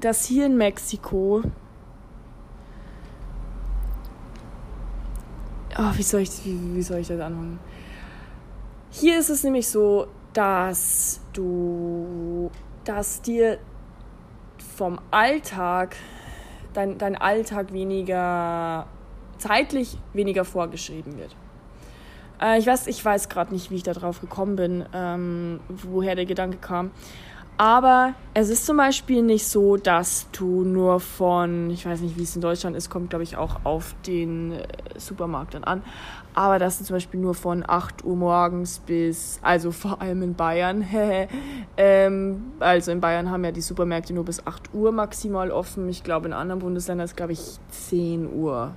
dass 0.01 0.25
hier 0.25 0.45
in 0.45 0.57
Mexiko, 0.57 1.43
oh, 5.79 5.91
wie, 5.95 6.03
soll 6.03 6.21
ich, 6.21 6.31
wie, 6.45 6.75
wie 6.75 6.81
soll 6.81 6.99
ich 6.99 7.07
das 7.07 7.19
anfangen? 7.19 7.59
Hier 8.91 9.19
ist 9.19 9.29
es 9.29 9.43
nämlich 9.43 9.67
so, 9.67 10.07
dass 10.33 11.21
du 11.33 12.51
dass 12.89 13.21
dir 13.21 13.59
vom 14.75 14.99
Alltag, 15.11 15.95
dein, 16.73 16.97
dein 16.97 17.15
Alltag 17.15 17.71
weniger, 17.71 18.87
zeitlich 19.37 19.97
weniger 20.13 20.43
vorgeschrieben 20.43 21.17
wird. 21.17 21.35
Äh, 22.41 22.57
ich 22.57 22.65
weiß, 22.65 22.87
ich 22.87 23.03
weiß 23.03 23.29
gerade 23.29 23.53
nicht, 23.53 23.69
wie 23.69 23.75
ich 23.75 23.83
da 23.83 23.93
drauf 23.93 24.21
gekommen 24.21 24.55
bin, 24.55 24.85
ähm, 24.93 25.59
woher 25.67 26.15
der 26.15 26.25
Gedanke 26.25 26.57
kam. 26.57 26.91
Aber 27.59 28.13
es 28.33 28.47
ist 28.47 28.65
zum 28.65 28.77
Beispiel 28.77 29.21
nicht 29.21 29.45
so, 29.45 29.75
dass 29.75 30.27
du 30.31 30.63
nur 30.63 31.01
von, 31.01 31.69
ich 31.71 31.85
weiß 31.85 31.99
nicht, 31.99 32.17
wie 32.17 32.23
es 32.23 32.33
in 32.33 32.41
Deutschland 32.41 32.73
ist, 32.73 32.89
kommt 32.89 33.09
glaube 33.09 33.23
ich 33.23 33.35
auch 33.35 33.65
auf 33.65 33.95
den 34.07 34.53
äh, 34.53 34.65
Supermarkt 34.95 35.55
dann 35.55 35.65
an, 35.65 35.83
aber 36.33 36.57
dass 36.57 36.77
du 36.77 36.85
zum 36.85 36.95
Beispiel 36.95 37.19
nur 37.19 37.33
von 37.33 37.65
8 37.67 38.05
Uhr 38.05 38.15
morgens 38.15 38.79
bis, 38.79 39.41
also 39.41 39.71
vor 39.71 40.01
allem 40.01 40.21
in 40.21 40.35
Bayern, 40.35 40.87
ähm, 41.75 42.53
also 42.61 42.91
in 42.91 43.01
Bayern 43.01 43.29
haben 43.29 43.43
ja 43.43 43.51
die 43.51 43.59
Supermärkte 43.59 44.13
nur 44.13 44.23
bis 44.23 44.47
8 44.47 44.73
Uhr 44.73 44.93
maximal 44.93 45.51
offen. 45.51 45.89
Ich 45.89 46.01
glaube 46.01 46.27
in 46.27 46.33
anderen 46.33 46.61
Bundesländern 46.61 47.03
ist 47.03 47.17
glaube 47.17 47.33
ich 47.33 47.57
10 47.71 48.35
Uhr. 48.35 48.71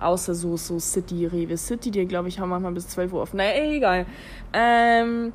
Außer 0.00 0.34
so, 0.34 0.56
so 0.56 0.80
City, 0.80 1.26
Rewe 1.26 1.56
City, 1.56 1.92
die 1.92 2.06
glaube 2.06 2.26
ich 2.26 2.40
haben 2.40 2.48
manchmal 2.48 2.72
bis 2.72 2.88
12 2.88 3.12
Uhr 3.12 3.22
offen. 3.22 3.36
Naja, 3.36 3.70
egal. 3.70 4.06
Ähm, 4.52 5.32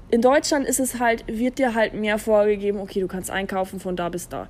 in 0.09 0.21
Deutschland 0.21 0.65
ist 0.65 0.79
es 0.79 1.00
halt, 1.00 1.25
wird 1.27 1.59
dir 1.59 1.75
halt 1.75 1.93
mehr 1.93 2.17
vorgegeben, 2.17 2.79
okay, 2.79 3.01
du 3.01 3.07
kannst 3.07 3.29
einkaufen 3.29 3.81
von 3.81 3.97
da 3.97 4.07
bis 4.07 4.29
da. 4.29 4.47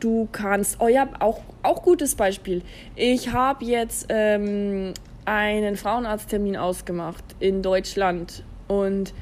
Du 0.00 0.28
kannst, 0.32 0.80
oh 0.80 0.88
ja, 0.88 1.08
auch, 1.18 1.42
auch 1.62 1.82
gutes 1.82 2.14
Beispiel. 2.14 2.62
Ich 2.96 3.32
habe 3.34 3.66
jetzt 3.66 4.06
ähm, 4.08 4.94
einen 5.26 5.76
Frauenarzttermin 5.76 6.56
ausgemacht 6.56 7.24
in 7.38 7.60
Deutschland 7.60 8.44
und 8.66 9.12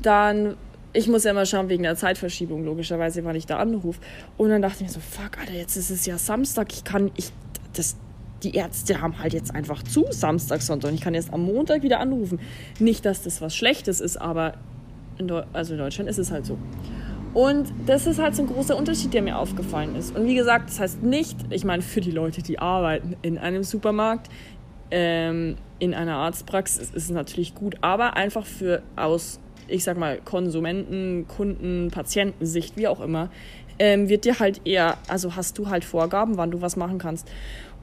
dann 0.00 0.56
ich 0.92 1.08
muss 1.08 1.24
ja 1.24 1.32
mal 1.32 1.46
schauen 1.46 1.68
wegen 1.68 1.82
der 1.82 1.96
Zeitverschiebung, 1.96 2.64
logischerweise, 2.64 3.24
wann 3.24 3.36
ich 3.36 3.46
da 3.46 3.58
anrufe. 3.58 4.00
Und 4.36 4.50
dann 4.50 4.62
dachte 4.62 4.76
ich 4.78 4.88
mir 4.88 4.92
so, 4.92 5.00
fuck, 5.00 5.38
Alter, 5.38 5.54
jetzt 5.54 5.76
ist 5.76 5.90
es 5.90 6.06
ja 6.06 6.18
Samstag, 6.18 6.72
ich 6.72 6.84
kann, 6.84 7.10
ich, 7.16 7.30
das, 7.74 7.96
die 8.42 8.54
Ärzte 8.54 9.00
haben 9.00 9.18
halt 9.18 9.34
jetzt 9.34 9.54
einfach 9.54 9.82
zu, 9.82 10.06
Samstag, 10.10 10.62
Sonntag. 10.62 10.90
Und 10.90 10.94
ich 10.94 11.00
kann 11.00 11.14
jetzt 11.14 11.32
am 11.32 11.44
Montag 11.44 11.82
wieder 11.82 12.00
anrufen. 12.00 12.40
Nicht, 12.78 13.04
dass 13.04 13.22
das 13.22 13.40
was 13.40 13.54
Schlechtes 13.54 14.00
ist, 14.00 14.16
aber 14.16 14.54
in, 15.18 15.30
also 15.52 15.74
in 15.74 15.78
Deutschland 15.78 16.08
ist 16.08 16.18
es 16.18 16.30
halt 16.30 16.46
so. 16.46 16.58
Und 17.34 17.72
das 17.86 18.06
ist 18.06 18.18
halt 18.18 18.34
so 18.34 18.42
ein 18.42 18.48
großer 18.48 18.76
Unterschied, 18.76 19.12
der 19.12 19.22
mir 19.22 19.38
aufgefallen 19.38 19.94
ist. 19.96 20.16
Und 20.16 20.26
wie 20.26 20.34
gesagt, 20.34 20.70
das 20.70 20.80
heißt 20.80 21.02
nicht, 21.02 21.36
ich 21.50 21.64
meine, 21.64 21.82
für 21.82 22.00
die 22.00 22.10
Leute, 22.10 22.42
die 22.42 22.58
arbeiten 22.58 23.16
in 23.22 23.38
einem 23.38 23.62
Supermarkt, 23.62 24.30
ähm, 24.90 25.56
in 25.78 25.94
einer 25.94 26.16
Arztpraxis 26.16 26.90
ist 26.90 27.04
es 27.04 27.10
natürlich 27.10 27.54
gut, 27.54 27.76
aber 27.82 28.16
einfach 28.16 28.46
für 28.46 28.82
aus, 28.96 29.38
ich 29.68 29.84
sag 29.84 29.96
mal, 29.96 30.18
Konsumenten, 30.24 31.26
Kunden, 31.28 31.90
Patientensicht, 31.90 32.76
wie 32.76 32.88
auch 32.88 33.00
immer, 33.00 33.30
ähm, 33.78 34.08
wird 34.08 34.24
dir 34.24 34.38
halt 34.38 34.62
eher, 34.64 34.98
also 35.08 35.36
hast 35.36 35.58
du 35.58 35.68
halt 35.68 35.84
Vorgaben, 35.84 36.36
wann 36.36 36.50
du 36.50 36.60
was 36.60 36.76
machen 36.76 36.98
kannst. 36.98 37.28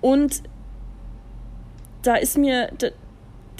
Und 0.02 0.44
da 2.02 2.16
ist 2.16 2.38
mir 2.38 2.70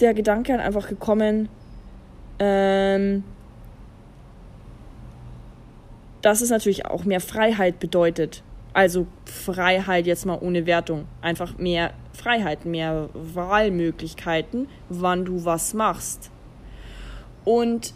der 0.00 0.14
Gedanke 0.14 0.52
halt 0.52 0.62
einfach 0.62 0.88
gekommen, 0.88 1.48
ähm, 2.38 3.24
dass 6.22 6.40
es 6.40 6.50
natürlich 6.50 6.86
auch 6.86 7.04
mehr 7.04 7.20
Freiheit 7.20 7.78
bedeutet. 7.80 8.42
Also 8.72 9.06
Freiheit 9.24 10.06
jetzt 10.06 10.26
mal 10.26 10.38
ohne 10.40 10.66
Wertung. 10.66 11.06
Einfach 11.22 11.56
mehr 11.56 11.92
Freiheit, 12.12 12.66
mehr 12.66 13.08
Wahlmöglichkeiten, 13.14 14.68
wann 14.88 15.24
du 15.24 15.44
was 15.44 15.72
machst. 15.72 16.30
Und 17.44 17.94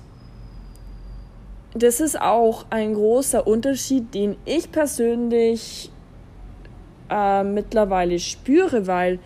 das 1.75 2.01
ist 2.01 2.21
auch 2.21 2.67
ein 2.71 2.95
großer 2.95 3.47
Unterschied, 3.47 4.13
den 4.15 4.37
ich 4.45 4.73
persönlich 4.73 5.91
äh, 7.09 7.45
mittlerweile 7.45 8.19
spüre, 8.19 8.87
weil 8.87 9.21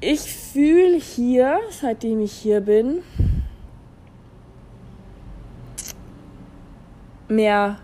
ich 0.00 0.20
fühle 0.20 0.96
hier, 0.96 1.58
seitdem 1.70 2.20
ich 2.20 2.32
hier 2.32 2.60
bin, 2.60 3.02
mehr, 7.28 7.78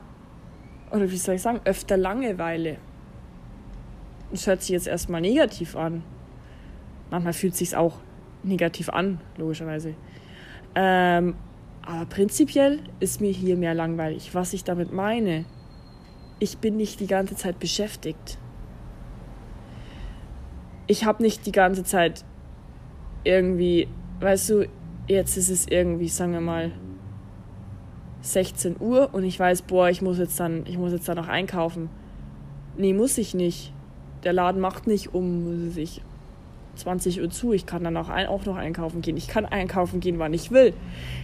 oder 0.90 1.11
wie 1.11 1.16
soll 1.16 1.37
ich 1.37 1.42
sagen, 1.42 1.61
öfter 1.64 1.97
Langeweile. 1.97 2.78
Das 4.30 4.47
hört 4.47 4.61
sich 4.61 4.71
jetzt 4.71 4.88
erstmal 4.88 5.21
negativ 5.21 5.76
an. 5.76 6.02
Manchmal 7.11 7.33
fühlt 7.33 7.52
es 7.52 7.61
sich 7.61 7.76
auch 7.76 7.99
negativ 8.42 8.88
an, 8.88 9.21
logischerweise. 9.37 9.95
Ähm, 10.76 11.35
aber 11.83 12.06
prinzipiell 12.06 12.78
ist 13.00 13.21
mir 13.21 13.33
hier 13.33 13.56
mehr 13.56 13.75
langweilig. 13.75 14.33
Was 14.35 14.52
ich 14.52 14.62
damit 14.62 14.92
meine, 14.92 15.45
ich 16.38 16.59
bin 16.59 16.76
nicht 16.76 17.00
die 17.00 17.09
ganze 17.09 17.35
Zeit 17.35 17.59
beschäftigt 17.59 18.38
ich 20.87 21.04
habe 21.04 21.23
nicht 21.23 21.47
die 21.47 21.52
ganze 21.52 21.85
Zeit 21.85 22.25
irgendwie, 23.25 23.88
weißt 24.21 24.50
du, 24.50 24.68
jetzt 25.09 25.37
ist 25.37 25.50
es 25.50 25.66
irgendwie, 25.66 26.09
sagen 26.09 26.33
wir 26.33 26.40
mal, 26.40 26.73
16 28.21 28.76
Uhr 28.80 29.11
und 29.12 29.25
ich 29.25 29.38
weiß, 29.38 29.62
boah, 29.62 29.88
ich 29.88 30.02
muss 30.02 30.18
jetzt 30.18 30.38
dann, 30.40 30.64
ich 30.66 30.78
muss 30.78 30.92
jetzt 30.92 31.09
dann 31.09 31.16
noch 31.16 31.28
einkaufen. 31.28 31.88
Nee, 32.76 32.92
muss 32.92 33.18
ich 33.18 33.35
nicht. 33.35 33.73
Der 34.25 34.33
Laden 34.33 34.61
macht 34.61 34.87
nicht 34.87 35.14
um 35.14 35.71
sich 35.71 36.02
20 36.76 37.21
Uhr 37.21 37.30
zu. 37.30 37.52
Ich 37.52 37.66
kann 37.66 37.85
dann 37.85 37.97
auch, 37.97 38.09
ein, 38.09 38.26
auch 38.26 38.45
noch 38.45 38.56
einkaufen 38.56 39.02
gehen. 39.02 39.16
Ich 39.16 39.28
kann 39.28 39.47
einkaufen 39.47 40.00
gehen, 40.00 40.18
wann 40.18 40.33
ich 40.33 40.50
will. 40.50 40.75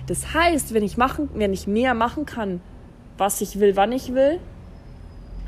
Das 0.07 0.35
heißt, 0.35 0.75
wenn 0.75 0.83
ich 0.83 0.97
machen, 0.97 1.31
wenn 1.35 1.53
ich 1.53 1.67
mehr 1.67 1.95
machen 1.95 2.27
kann, 2.27 2.61
was 3.19 3.41
ich 3.41 3.61
will, 3.61 3.77
wann 3.77 3.93
ich 3.93 4.15
will, 4.15 4.41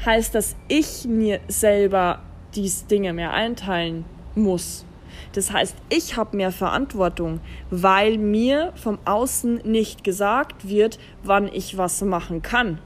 heißt, 0.05 0.35
dass 0.35 0.57
ich 0.69 1.07
mir 1.07 1.41
selber 1.49 2.21
die 2.55 2.71
Dinge 2.91 3.13
mehr 3.13 3.33
einteilen 3.33 4.05
muss. 4.35 4.85
Das 5.33 5.53
heißt, 5.53 5.77
ich 5.89 6.17
habe 6.17 6.37
mehr 6.37 6.53
Verantwortung, 6.53 7.41
weil 7.71 8.19
mir 8.19 8.73
vom 8.77 8.99
Außen 9.05 9.63
nicht 9.65 10.05
gesagt 10.05 10.69
wird, 10.69 10.99
wann 11.23 11.49
ich 11.49 11.77
was 11.77 12.01
machen 12.03 12.43
kann. 12.43 12.79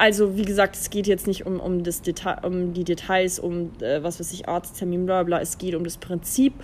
Also, 0.00 0.34
wie 0.34 0.46
gesagt, 0.46 0.76
es 0.76 0.88
geht 0.88 1.06
jetzt 1.06 1.26
nicht 1.26 1.44
um, 1.44 1.60
um, 1.60 1.84
das 1.84 2.00
Detail, 2.00 2.38
um 2.42 2.72
die 2.72 2.84
Details, 2.84 3.38
um 3.38 3.70
äh, 3.82 4.02
was 4.02 4.18
weiß 4.18 4.32
ich, 4.32 4.48
Arzttermin, 4.48 5.04
bla 5.04 5.24
bla. 5.24 5.40
Es 5.40 5.58
geht 5.58 5.74
um 5.74 5.84
das 5.84 5.98
Prinzip, 5.98 6.54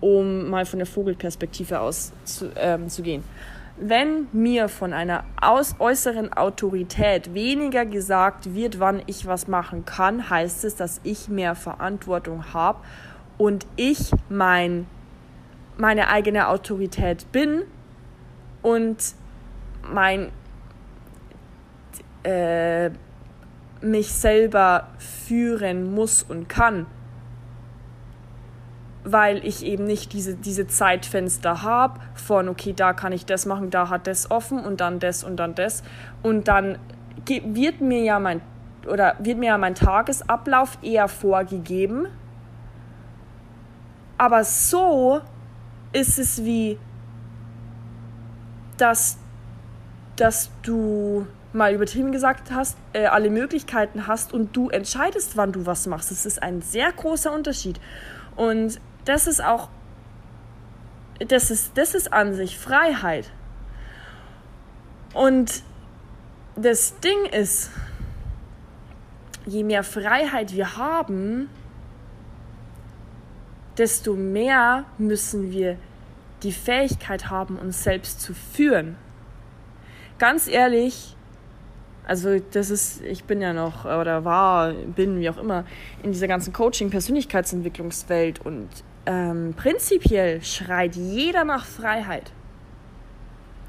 um 0.00 0.48
mal 0.48 0.64
von 0.64 0.78
der 0.78 0.86
Vogelperspektive 0.86 1.80
aus 1.80 2.12
zu, 2.24 2.50
ähm, 2.56 2.88
zu 2.88 3.02
gehen 3.02 3.22
wenn 3.80 4.26
mir 4.32 4.68
von 4.68 4.92
einer 4.92 5.24
aus 5.40 5.76
äußeren 5.78 6.32
Autorität 6.32 7.32
weniger 7.34 7.86
gesagt 7.86 8.54
wird, 8.54 8.80
wann 8.80 9.02
ich 9.06 9.26
was 9.26 9.46
machen 9.46 9.84
kann, 9.84 10.28
heißt 10.28 10.64
es, 10.64 10.74
dass 10.74 11.00
ich 11.04 11.28
mehr 11.28 11.54
Verantwortung 11.54 12.52
habe 12.52 12.80
und 13.36 13.66
ich 13.76 14.10
mein, 14.28 14.86
meine 15.76 16.08
eigene 16.08 16.48
Autorität 16.48 17.30
bin 17.30 17.62
und 18.62 18.96
mein 19.92 20.32
äh, 22.28 22.90
mich 23.80 24.12
selber 24.12 24.88
führen 24.98 25.94
muss 25.94 26.22
und 26.22 26.48
kann 26.48 26.86
weil 29.04 29.44
ich 29.46 29.64
eben 29.64 29.84
nicht 29.84 30.12
diese, 30.12 30.34
diese 30.34 30.66
Zeitfenster 30.66 31.62
habe 31.62 32.00
von, 32.14 32.48
okay, 32.48 32.72
da 32.74 32.92
kann 32.92 33.12
ich 33.12 33.24
das 33.24 33.46
machen, 33.46 33.70
da 33.70 33.88
hat 33.88 34.06
das 34.06 34.30
offen 34.30 34.64
und 34.64 34.80
dann 34.80 34.98
das 34.98 35.24
und 35.24 35.36
dann 35.36 35.54
das. 35.54 35.82
Und 36.22 36.48
dann 36.48 36.78
wird 37.26 37.80
mir 37.80 38.02
ja 38.02 38.18
mein, 38.18 38.40
oder 38.86 39.14
wird 39.18 39.38
mir 39.38 39.46
ja 39.46 39.58
mein 39.58 39.74
Tagesablauf 39.74 40.78
eher 40.82 41.08
vorgegeben. 41.08 42.06
Aber 44.18 44.44
so 44.44 45.20
ist 45.92 46.18
es 46.18 46.44
wie, 46.44 46.78
dass, 48.76 49.18
dass 50.16 50.50
du 50.62 51.26
mal 51.52 51.72
übertrieben 51.74 52.12
gesagt 52.12 52.50
hast, 52.50 52.76
äh, 52.92 53.06
alle 53.06 53.30
Möglichkeiten 53.30 54.06
hast 54.06 54.32
und 54.32 54.54
du 54.56 54.68
entscheidest, 54.68 55.36
wann 55.36 55.52
du 55.52 55.66
was 55.66 55.86
machst. 55.86 56.10
Das 56.10 56.26
ist 56.26 56.42
ein 56.42 56.62
sehr 56.62 56.92
großer 56.92 57.32
Unterschied. 57.32 57.80
Und 58.36 58.80
das 59.04 59.26
ist 59.26 59.42
auch, 59.42 59.68
das 61.26 61.50
ist, 61.50 61.76
das 61.76 61.94
ist 61.94 62.12
an 62.12 62.34
sich 62.34 62.58
Freiheit. 62.58 63.30
Und 65.14 65.62
das 66.56 66.98
Ding 67.00 67.24
ist, 67.32 67.70
je 69.46 69.64
mehr 69.64 69.82
Freiheit 69.82 70.54
wir 70.54 70.76
haben, 70.76 71.48
desto 73.78 74.14
mehr 74.14 74.84
müssen 74.98 75.50
wir 75.50 75.78
die 76.42 76.52
Fähigkeit 76.52 77.30
haben, 77.30 77.56
uns 77.56 77.82
selbst 77.82 78.20
zu 78.20 78.34
führen. 78.34 78.96
Ganz 80.18 80.48
ehrlich, 80.48 81.16
also 82.08 82.38
das 82.38 82.70
ist, 82.70 83.02
ich 83.02 83.24
bin 83.24 83.40
ja 83.40 83.52
noch 83.52 83.84
oder 83.84 84.24
war, 84.24 84.72
bin, 84.72 85.20
wie 85.20 85.28
auch 85.28 85.36
immer, 85.36 85.64
in 86.02 86.10
dieser 86.10 86.26
ganzen 86.26 86.54
Coaching-Persönlichkeitsentwicklungswelt 86.54 88.44
und 88.44 88.68
ähm, 89.04 89.54
prinzipiell 89.54 90.42
schreit 90.42 90.96
jeder 90.96 91.44
nach 91.44 91.66
Freiheit. 91.66 92.32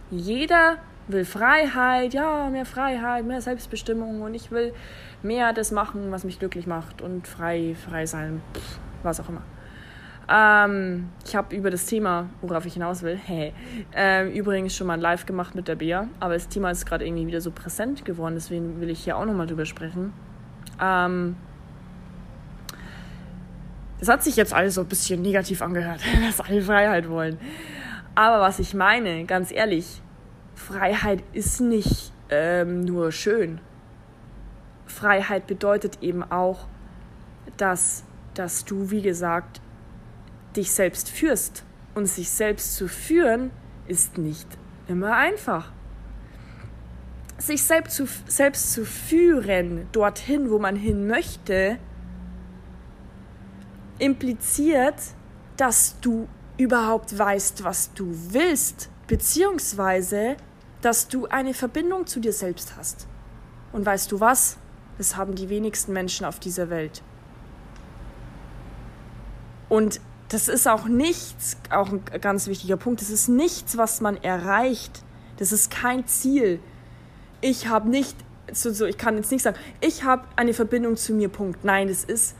Jeder 0.10 0.78
will 1.10 1.26
Freiheit, 1.26 2.14
ja, 2.14 2.50
mehr 2.50 2.66
Freiheit, 2.66 3.26
mehr 3.26 3.42
Selbstbestimmung 3.42 4.22
und 4.22 4.34
ich 4.34 4.52
will 4.52 4.74
mehr 5.22 5.52
das 5.52 5.72
machen, 5.72 6.12
was 6.12 6.24
mich 6.24 6.40
glücklich 6.40 6.66
macht 6.66 7.02
und 7.02 7.28
frei, 7.28 7.76
frei 7.90 8.06
sein, 8.06 8.42
was 9.04 9.20
auch 9.20 9.28
immer. 9.28 9.44
Ähm, 10.32 11.10
ich 11.26 11.36
habe 11.36 11.56
über 11.56 11.72
das 11.72 11.88
Thema, 11.88 12.30
worauf 12.42 12.66
ich 12.66 12.74
hinaus 12.74 13.02
will, 13.02 13.18
hey, 13.26 13.52
äh, 13.96 14.30
übrigens 14.32 14.76
schon 14.76 14.88
mal 14.88 14.94
ein 14.94 15.02
Live 15.02 15.26
gemacht 15.26 15.56
mit 15.56 15.68
der 15.68 15.76
Bea, 15.76 16.08
aber 16.20 16.36
das 16.36 16.48
Thema 16.48 16.70
ist 16.70 16.86
gerade 16.86 17.06
irgendwie 17.06 17.26
wieder 17.26 17.42
so 17.42 17.52
präsent 17.52 18.06
geworden, 18.06 18.36
deswegen 18.36 18.80
will 18.80 18.90
ich 18.90 19.04
hier 19.04 19.18
auch 19.18 19.26
nochmal 19.26 19.48
drüber 19.48 19.66
sprechen. 19.66 20.14
Ähm, 20.80 21.36
das 24.00 24.08
hat 24.08 24.24
sich 24.24 24.36
jetzt 24.36 24.54
alles 24.54 24.76
so 24.76 24.82
ein 24.82 24.88
bisschen 24.88 25.22
negativ 25.22 25.62
angehört, 25.62 26.02
dass 26.26 26.40
alle 26.40 26.62
Freiheit 26.62 27.10
wollen. 27.10 27.40
Aber 28.14 28.40
was 28.40 28.60
ich 28.60 28.74
meine, 28.74 29.26
ganz 29.26 29.52
ehrlich, 29.52 30.02
Freiheit 30.54 31.24
ist 31.34 31.60
nicht 31.60 32.12
ähm, 32.30 32.82
nur 32.82 33.12
schön. 33.12 33.60
Freiheit 34.86 35.48
bedeutet 35.48 36.00
eben 36.02 36.24
auch, 36.24 36.68
dass, 37.58 38.04
dass 38.34 38.66
du, 38.66 38.92
wie 38.92 39.02
gesagt, 39.02 39.62
dich 40.60 40.72
selbst 40.72 41.10
führst. 41.10 41.64
Und 41.96 42.06
sich 42.06 42.30
selbst 42.30 42.76
zu 42.76 42.88
führen 42.88 43.52
ist 43.88 44.18
nicht 44.18 44.48
immer 44.88 45.14
einfach. 45.14 45.72
Sich 47.38 47.64
selbst 47.64 47.96
zu, 47.96 48.08
selbst 48.28 48.74
zu 48.74 48.86
führen, 48.86 49.88
dorthin, 49.92 50.52
wo 50.52 50.60
man 50.60 50.76
hin 50.76 51.08
möchte, 51.08 51.78
impliziert, 53.98 54.96
dass 55.58 56.00
du 56.02 56.28
überhaupt 56.58 57.18
weißt, 57.18 57.64
was 57.64 57.94
du 57.94 58.14
willst, 58.32 58.90
beziehungsweise, 59.08 60.36
dass 60.82 61.08
du 61.08 61.28
eine 61.28 61.54
Verbindung 61.54 62.06
zu 62.06 62.20
dir 62.20 62.34
selbst 62.34 62.76
hast. 62.78 63.08
Und 63.72 63.86
weißt 63.86 64.12
du 64.12 64.20
was? 64.20 64.58
Das 64.98 65.16
haben 65.16 65.36
die 65.36 65.50
wenigsten 65.50 65.94
Menschen 65.94 66.26
auf 66.26 66.40
dieser 66.40 66.70
Welt. 66.70 67.02
Und 69.70 70.02
das 70.30 70.48
ist 70.48 70.68
auch 70.68 70.86
nichts, 70.86 71.58
auch 71.72 71.90
ein 71.92 72.04
ganz 72.22 72.48
wichtiger 72.48 72.78
Punkt, 72.78 73.02
das 73.02 73.10
ist 73.10 73.28
nichts, 73.28 73.78
was 73.78 74.00
man 74.00 74.16
erreicht. 74.18 75.04
Das 75.38 75.52
ist 75.52 75.72
kein 75.72 76.06
Ziel. 76.08 76.60
Ich 77.42 77.68
habe 77.68 77.90
nicht, 77.90 78.16
so, 78.52 78.72
so, 78.72 78.86
ich 78.86 78.98
kann 78.98 79.16
jetzt 79.18 79.32
nicht 79.32 79.42
sagen, 79.42 79.58
ich 79.82 80.04
habe 80.04 80.26
eine 80.36 80.54
Verbindung 80.54 80.98
zu 80.98 81.14
mir, 81.14 81.30
Punkt. 81.30 81.64
Nein, 81.66 81.88
das 81.88 82.04
ist 82.04 82.36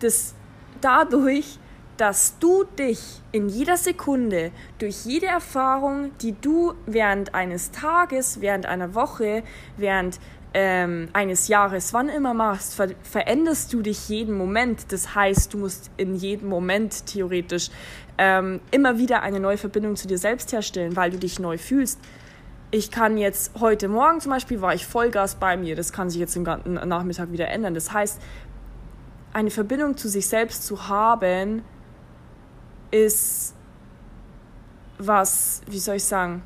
das 0.00 0.34
dadurch, 0.80 1.58
dass 1.96 2.38
du 2.38 2.64
dich 2.64 3.22
in 3.32 3.48
jeder 3.48 3.76
Sekunde 3.76 4.52
durch 4.78 5.04
jede 5.04 5.26
Erfahrung, 5.26 6.16
die 6.18 6.32
du 6.40 6.74
während 6.86 7.34
eines 7.34 7.70
Tages, 7.70 8.40
während 8.40 8.66
einer 8.66 8.94
Woche, 8.94 9.42
während 9.76 10.20
ähm, 10.54 11.08
eines 11.12 11.48
Jahres, 11.48 11.92
wann 11.92 12.08
immer 12.08 12.34
machst, 12.34 12.74
ver 12.74 12.88
veränderst 13.02 13.72
du 13.72 13.82
dich 13.82 14.08
jeden 14.08 14.36
Moment. 14.36 14.92
Das 14.92 15.14
heißt, 15.14 15.52
du 15.52 15.58
musst 15.58 15.90
in 15.96 16.14
jedem 16.14 16.48
Moment 16.48 17.06
theoretisch 17.06 17.70
ähm, 18.16 18.60
immer 18.70 18.98
wieder 18.98 19.22
eine 19.22 19.40
neue 19.40 19.58
Verbindung 19.58 19.96
zu 19.96 20.08
dir 20.08 20.18
selbst 20.18 20.52
herstellen, 20.52 20.96
weil 20.96 21.10
du 21.10 21.18
dich 21.18 21.38
neu 21.38 21.58
fühlst. 21.58 22.00
Ich 22.70 22.90
kann 22.90 23.16
jetzt 23.16 23.52
heute 23.60 23.88
Morgen 23.88 24.20
zum 24.20 24.30
Beispiel 24.32 24.60
war 24.60 24.74
ich 24.74 24.86
Vollgas 24.86 25.36
bei 25.36 25.56
mir. 25.56 25.76
Das 25.76 25.92
kann 25.92 26.10
sich 26.10 26.20
jetzt 26.20 26.36
im 26.36 26.44
ganzen 26.44 26.74
Nachmittag 26.74 27.32
wieder 27.32 27.48
ändern. 27.48 27.74
Das 27.74 27.92
heißt, 27.92 28.20
eine 29.32 29.50
Verbindung 29.50 29.96
zu 29.96 30.08
sich 30.08 30.26
selbst 30.26 30.66
zu 30.66 30.88
haben, 30.88 31.62
ist 32.90 33.54
was, 34.98 35.62
wie 35.66 35.78
soll 35.78 35.96
ich 35.96 36.04
sagen, 36.04 36.42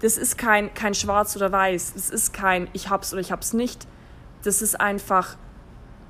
das 0.00 0.16
ist 0.16 0.38
kein, 0.38 0.72
kein 0.74 0.94
Schwarz 0.94 1.36
oder 1.36 1.50
Weiß. 1.50 1.94
Das 1.94 2.10
ist 2.10 2.32
kein 2.32 2.68
Ich 2.72 2.90
hab's 2.90 3.12
oder 3.12 3.20
ich 3.20 3.32
hab's 3.32 3.52
nicht. 3.52 3.86
Das 4.42 4.62
ist 4.62 4.80
einfach. 4.80 5.36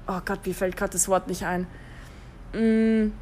Oh 0.07 0.21
Gott, 0.25 0.41
wie 0.45 0.55
fällt 0.55 0.77
gerade 0.77 0.93
das 0.93 1.09
Wort 1.09 1.29
nicht 1.29 1.45
ein? 1.45 1.67
Mm. 2.53 3.13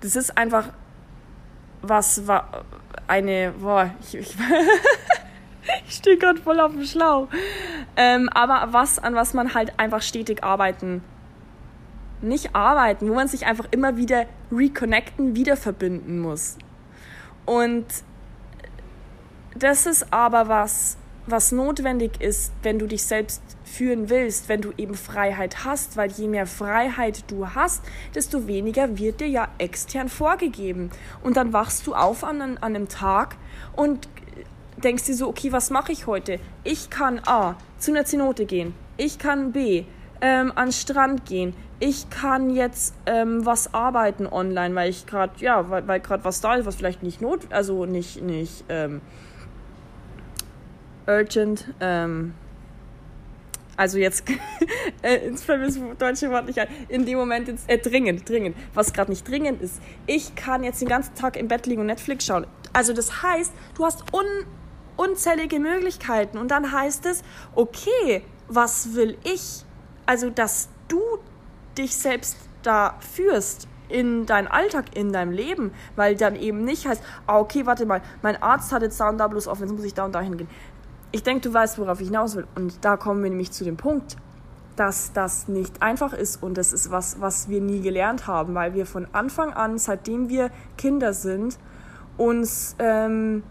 Das 0.00 0.16
ist 0.16 0.36
einfach 0.36 0.64
was 1.82 2.26
war 2.26 2.64
eine. 3.06 3.52
Boah, 3.58 3.90
ich, 4.00 4.16
ich, 4.16 4.36
ich 5.88 5.94
stehe 5.94 6.18
gerade 6.18 6.40
voll 6.40 6.60
auf 6.60 6.72
dem 6.72 6.84
Schlauch. 6.84 7.28
Ähm, 7.96 8.28
aber 8.28 8.72
was, 8.72 8.98
an 8.98 9.14
was 9.14 9.34
man 9.34 9.54
halt 9.54 9.78
einfach 9.78 10.02
stetig 10.02 10.44
arbeiten 10.44 11.02
nicht 12.20 12.54
arbeiten, 12.54 13.08
wo 13.08 13.14
man 13.14 13.28
sich 13.28 13.46
einfach 13.46 13.66
immer 13.70 13.96
wieder 13.96 14.26
reconnecten, 14.50 15.36
wieder 15.36 15.56
verbinden 15.56 16.20
muss. 16.20 16.58
Und 17.48 17.86
das 19.56 19.86
ist 19.86 20.12
aber 20.12 20.48
was, 20.48 20.98
was 21.26 21.50
notwendig 21.50 22.20
ist, 22.20 22.52
wenn 22.62 22.78
du 22.78 22.86
dich 22.86 23.04
selbst 23.04 23.40
führen 23.64 24.10
willst, 24.10 24.50
wenn 24.50 24.60
du 24.60 24.72
eben 24.76 24.94
Freiheit 24.94 25.64
hast, 25.64 25.96
weil 25.96 26.10
je 26.10 26.28
mehr 26.28 26.46
Freiheit 26.46 27.24
du 27.30 27.48
hast, 27.54 27.82
desto 28.14 28.46
weniger 28.46 28.98
wird 28.98 29.20
dir 29.20 29.28
ja 29.28 29.48
extern 29.56 30.10
vorgegeben. 30.10 30.90
Und 31.22 31.38
dann 31.38 31.54
wachst 31.54 31.86
du 31.86 31.94
auf 31.94 32.22
an, 32.22 32.42
an 32.42 32.58
einem 32.60 32.88
Tag 32.88 33.36
und 33.74 34.10
denkst 34.76 35.04
dir 35.04 35.14
so, 35.14 35.26
okay, 35.26 35.50
was 35.50 35.70
mache 35.70 35.90
ich 35.90 36.06
heute? 36.06 36.40
Ich 36.64 36.90
kann 36.90 37.18
A, 37.24 37.56
zu 37.78 37.92
einer 37.92 38.04
Zenote 38.04 38.44
gehen. 38.44 38.74
Ich 38.98 39.18
kann 39.18 39.52
B, 39.52 39.86
ähm, 40.20 40.52
an 40.54 40.66
den 40.66 40.72
Strand 40.72 41.24
gehen 41.26 41.54
ich 41.80 42.10
kann 42.10 42.50
jetzt 42.50 42.94
ähm, 43.06 43.46
was 43.46 43.72
arbeiten 43.72 44.26
online, 44.26 44.74
weil 44.74 44.90
ich 44.90 45.06
gerade, 45.06 45.32
ja, 45.38 45.70
weil, 45.70 45.86
weil 45.86 46.00
gerade 46.00 46.24
was 46.24 46.40
da 46.40 46.56
ist, 46.56 46.66
was 46.66 46.76
vielleicht 46.76 47.02
nicht 47.02 47.20
not, 47.20 47.40
also 47.50 47.86
nicht, 47.86 48.20
nicht 48.22 48.64
ähm, 48.68 49.00
urgent, 51.06 51.72
ähm, 51.80 52.34
also 53.76 53.98
jetzt, 53.98 54.28
äh, 55.02 55.30
fällt 55.36 55.60
mir 55.60 55.66
das 55.66 55.78
deutsche 55.98 56.30
Wort 56.30 56.46
nicht 56.46 56.58
ein, 56.58 56.66
in 56.88 57.06
dem 57.06 57.16
Moment 57.16 57.46
jetzt, 57.46 57.70
äh, 57.70 57.78
dringend, 57.78 58.28
dringend, 58.28 58.56
was 58.74 58.92
gerade 58.92 59.10
nicht 59.10 59.28
dringend 59.28 59.62
ist. 59.62 59.80
Ich 60.06 60.34
kann 60.34 60.64
jetzt 60.64 60.80
den 60.80 60.88
ganzen 60.88 61.14
Tag 61.14 61.36
im 61.36 61.46
Bett 61.46 61.66
liegen 61.66 61.82
und 61.82 61.86
Netflix 61.86 62.26
schauen. 62.26 62.46
Also 62.72 62.92
das 62.92 63.22
heißt, 63.22 63.52
du 63.76 63.84
hast 63.84 64.02
un, 64.12 64.26
unzählige 64.96 65.60
Möglichkeiten 65.60 66.38
und 66.38 66.50
dann 66.50 66.72
heißt 66.72 67.06
es, 67.06 67.22
okay, 67.54 68.22
was 68.48 68.96
will 68.96 69.16
ich? 69.22 69.64
Also, 70.08 70.30
dass 70.30 70.70
du 70.88 71.02
dich 71.76 71.94
selbst 71.94 72.38
da 72.62 72.94
führst 72.98 73.68
in 73.90 74.24
deinen 74.24 74.48
Alltag, 74.48 74.96
in 74.96 75.12
deinem 75.12 75.32
Leben, 75.32 75.70
weil 75.96 76.16
dann 76.16 76.34
eben 76.34 76.64
nicht 76.64 76.88
heißt, 76.88 77.02
ah, 77.26 77.38
okay, 77.38 77.66
warte 77.66 77.84
mal, 77.84 78.00
mein 78.22 78.42
Arzt 78.42 78.72
hat 78.72 78.80
jetzt 78.80 78.98
da 78.98 79.10
und 79.10 79.18
da 79.18 79.28
bloß 79.28 79.48
offen, 79.48 79.64
jetzt 79.64 79.76
muss 79.76 79.84
ich 79.84 79.92
da 79.92 80.06
und 80.06 80.14
da 80.14 80.22
hingehen. 80.22 80.48
Ich 81.12 81.24
denke, 81.24 81.42
du 81.42 81.52
weißt, 81.52 81.78
worauf 81.78 82.00
ich 82.00 82.06
hinaus 82.06 82.36
will. 82.36 82.46
Und 82.54 82.82
da 82.86 82.96
kommen 82.96 83.22
wir 83.22 83.28
nämlich 83.28 83.52
zu 83.52 83.64
dem 83.64 83.76
Punkt, 83.76 84.16
dass 84.76 85.12
das 85.12 85.46
nicht 85.46 85.82
einfach 85.82 86.14
ist 86.14 86.42
und 86.42 86.56
das 86.56 86.72
ist 86.72 86.90
was, 86.90 87.20
was 87.20 87.50
wir 87.50 87.60
nie 87.60 87.82
gelernt 87.82 88.26
haben, 88.26 88.54
weil 88.54 88.72
wir 88.72 88.86
von 88.86 89.08
Anfang 89.12 89.52
an, 89.52 89.76
seitdem 89.76 90.30
wir 90.30 90.50
Kinder 90.78 91.12
sind, 91.12 91.58
uns 92.16 92.76
ähm, 92.78 93.42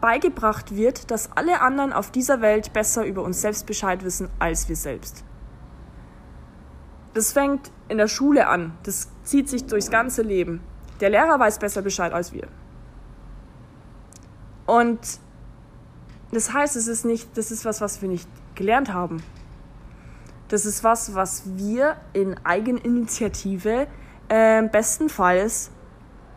beigebracht 0.00 0.74
wird, 0.74 1.12
dass 1.12 1.30
alle 1.36 1.60
anderen 1.60 1.92
auf 1.92 2.10
dieser 2.10 2.40
Welt 2.40 2.72
besser 2.72 3.06
über 3.06 3.22
uns 3.22 3.40
selbst 3.40 3.66
Bescheid 3.66 4.02
wissen 4.02 4.28
als 4.40 4.68
wir 4.68 4.74
selbst 4.74 5.24
das 7.14 7.32
fängt 7.32 7.70
in 7.88 7.98
der 7.98 8.08
Schule 8.08 8.46
an. 8.46 8.72
Das 8.84 9.08
zieht 9.24 9.48
sich 9.48 9.66
durchs 9.66 9.90
ganze 9.90 10.22
Leben. 10.22 10.60
Der 11.00 11.10
Lehrer 11.10 11.38
weiß 11.38 11.58
besser 11.58 11.82
Bescheid 11.82 12.12
als 12.12 12.32
wir. 12.32 12.46
Und 14.66 15.00
das 16.32 16.52
heißt, 16.52 16.76
es 16.76 16.86
ist 16.86 17.04
nicht, 17.04 17.36
das 17.36 17.50
ist 17.50 17.64
was, 17.64 17.80
was 17.80 18.02
wir 18.02 18.08
nicht 18.08 18.28
gelernt 18.54 18.92
haben. 18.92 19.22
Das 20.48 20.64
ist 20.64 20.84
was, 20.84 21.14
was 21.14 21.42
wir 21.56 21.96
in 22.12 22.36
Eigeninitiative 22.44 23.86
äh, 24.28 24.62
bestenfalls 24.62 25.70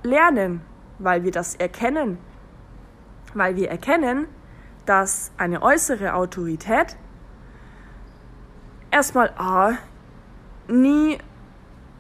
lernen, 0.02 0.62
weil 1.00 1.24
wir 1.24 1.32
das 1.32 1.56
erkennen. 1.56 2.18
Weil 3.34 3.56
wir 3.56 3.70
erkennen, 3.70 4.28
dass 4.86 5.32
eine 5.38 5.62
äußere 5.62 6.14
Autorität 6.14 6.98
erstmal 8.92 9.30
A 9.38 9.78
nie 10.68 11.18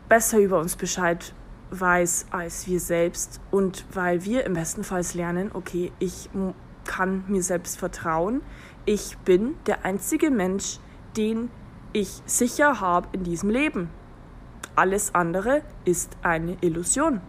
besser 0.10 0.40
über 0.40 0.60
uns 0.60 0.76
Bescheid 0.76 1.34
weiß 1.72 2.28
als 2.30 2.68
wir 2.68 2.80
selbst 2.80 3.42
und 3.52 3.86
weil 3.94 4.26
wir 4.26 4.46
im 4.46 4.54
besten 4.54 4.84
Fall 4.84 5.04
lernen, 5.14 5.52
okay, 5.54 5.92
ich 6.00 6.30
kann 6.86 7.24
mir 7.28 7.42
selbst 7.42 7.80
vertrauen, 7.80 8.42
ich 8.86 9.18
bin 9.20 9.56
der 9.66 9.86
einzige 9.86 10.30
Mensch, 10.30 10.80
den 11.18 11.50
ich 11.94 12.22
sicher 12.26 12.80
habe 12.82 13.08
in 13.14 13.24
diesem 13.24 13.50
Leben. 13.50 13.90
Alles 14.76 15.16
andere 15.16 15.62
ist 15.86 16.18
eine 16.22 16.58
Illusion. 16.62 17.22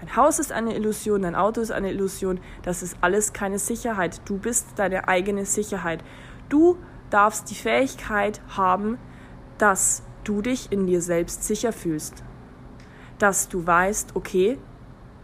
Dein 0.00 0.16
Haus 0.16 0.38
ist 0.38 0.52
eine 0.52 0.74
Illusion, 0.76 1.22
dein 1.22 1.34
Auto 1.34 1.60
ist 1.60 1.72
eine 1.72 1.90
Illusion, 1.90 2.40
das 2.62 2.82
ist 2.82 2.96
alles 3.00 3.32
keine 3.32 3.58
Sicherheit. 3.58 4.20
Du 4.26 4.38
bist 4.38 4.66
deine 4.76 5.08
eigene 5.08 5.46
Sicherheit. 5.46 6.04
Du 6.48 6.76
darfst 7.10 7.50
die 7.50 7.54
Fähigkeit 7.54 8.40
haben, 8.56 8.98
dass 9.56 10.02
du 10.24 10.42
dich 10.42 10.72
in 10.72 10.86
dir 10.86 11.00
selbst 11.00 11.44
sicher 11.44 11.72
fühlst. 11.72 12.24
Dass 13.18 13.48
du 13.48 13.66
weißt, 13.66 14.16
okay, 14.16 14.58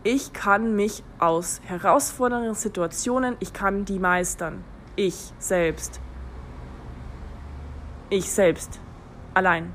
ich 0.03 0.33
kann 0.33 0.77
mich 0.77 1.03
aus 1.19 1.61
herausfordernden 1.65 2.55
Situationen, 2.55 3.37
ich 3.41 3.53
kann 3.53 3.85
die 3.85 3.99
meistern. 3.99 4.65
Ich 4.97 5.33
selbst. 5.39 6.01
Ich 8.09 8.31
selbst. 8.31 8.81
Allein. 9.35 9.75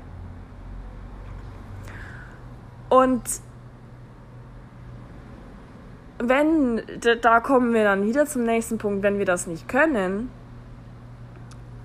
Und 2.88 3.22
wenn, 6.18 6.82
da 7.20 7.40
kommen 7.40 7.74
wir 7.74 7.84
dann 7.84 8.04
wieder 8.04 8.26
zum 8.26 8.44
nächsten 8.44 8.78
Punkt, 8.78 9.02
wenn 9.02 9.18
wir 9.18 9.26
das 9.26 9.46
nicht 9.46 9.68
können 9.68 10.30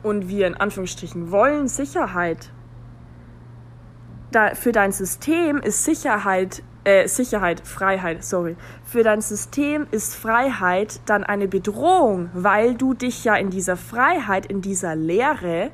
und 0.03 0.29
wir 0.29 0.47
in 0.47 0.55
Anführungsstrichen 0.55 1.31
wollen 1.31 1.67
Sicherheit 1.67 2.51
da, 4.31 4.55
für 4.55 4.71
dein 4.71 4.91
System 4.91 5.57
ist 5.57 5.83
Sicherheit, 5.85 6.63
äh, 6.83 7.07
Sicherheit, 7.07 7.61
Freiheit, 7.65 8.23
sorry. 8.23 8.55
Für 8.85 9.03
dein 9.03 9.21
System 9.21 9.87
ist 9.91 10.15
Freiheit 10.15 10.99
dann 11.05 11.23
eine 11.23 11.47
Bedrohung, 11.47 12.29
weil 12.33 12.75
du 12.75 12.93
dich 12.93 13.23
ja 13.23 13.35
in 13.35 13.49
dieser 13.49 13.77
Freiheit, 13.77 14.45
in 14.45 14.61
dieser 14.61 14.95
Leere, 14.95 15.71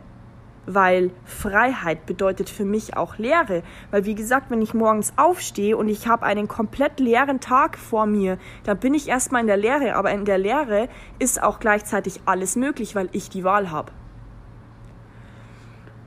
weil 0.65 1.11
Freiheit 1.23 2.05
bedeutet 2.05 2.49
für 2.49 2.65
mich 2.65 2.97
auch 2.97 3.17
Leere. 3.17 3.63
Weil 3.89 4.03
wie 4.03 4.15
gesagt, 4.15 4.51
wenn 4.51 4.61
ich 4.61 4.73
morgens 4.73 5.13
aufstehe 5.15 5.77
und 5.77 5.87
ich 5.87 6.07
habe 6.07 6.25
einen 6.25 6.49
komplett 6.49 6.99
leeren 6.99 7.39
Tag 7.39 7.77
vor 7.77 8.05
mir, 8.05 8.37
dann 8.65 8.77
bin 8.77 8.93
ich 8.93 9.07
erstmal 9.07 9.41
in 9.41 9.47
der 9.47 9.55
Leere. 9.55 9.95
Aber 9.95 10.11
in 10.11 10.25
der 10.25 10.37
Leere 10.37 10.89
ist 11.19 11.41
auch 11.41 11.59
gleichzeitig 11.59 12.19
alles 12.25 12.57
möglich, 12.57 12.95
weil 12.95 13.07
ich 13.13 13.29
die 13.29 13.45
Wahl 13.45 13.71
habe. 13.71 13.93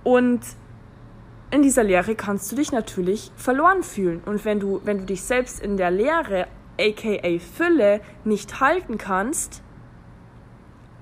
Und 0.04 0.40
in 1.50 1.62
dieser 1.62 1.82
Leere 1.82 2.14
kannst 2.14 2.50
du 2.52 2.56
dich 2.56 2.72
natürlich 2.72 3.32
verloren 3.36 3.82
fühlen. 3.82 4.22
Und 4.24 4.44
wenn 4.44 4.60
du, 4.60 4.80
wenn 4.84 4.98
du 4.98 5.04
dich 5.04 5.22
selbst 5.22 5.60
in 5.60 5.76
der 5.76 5.90
Leere, 5.90 6.46
aka 6.78 7.38
Fülle, 7.38 8.00
nicht 8.24 8.60
halten 8.60 8.98
kannst, 8.98 9.62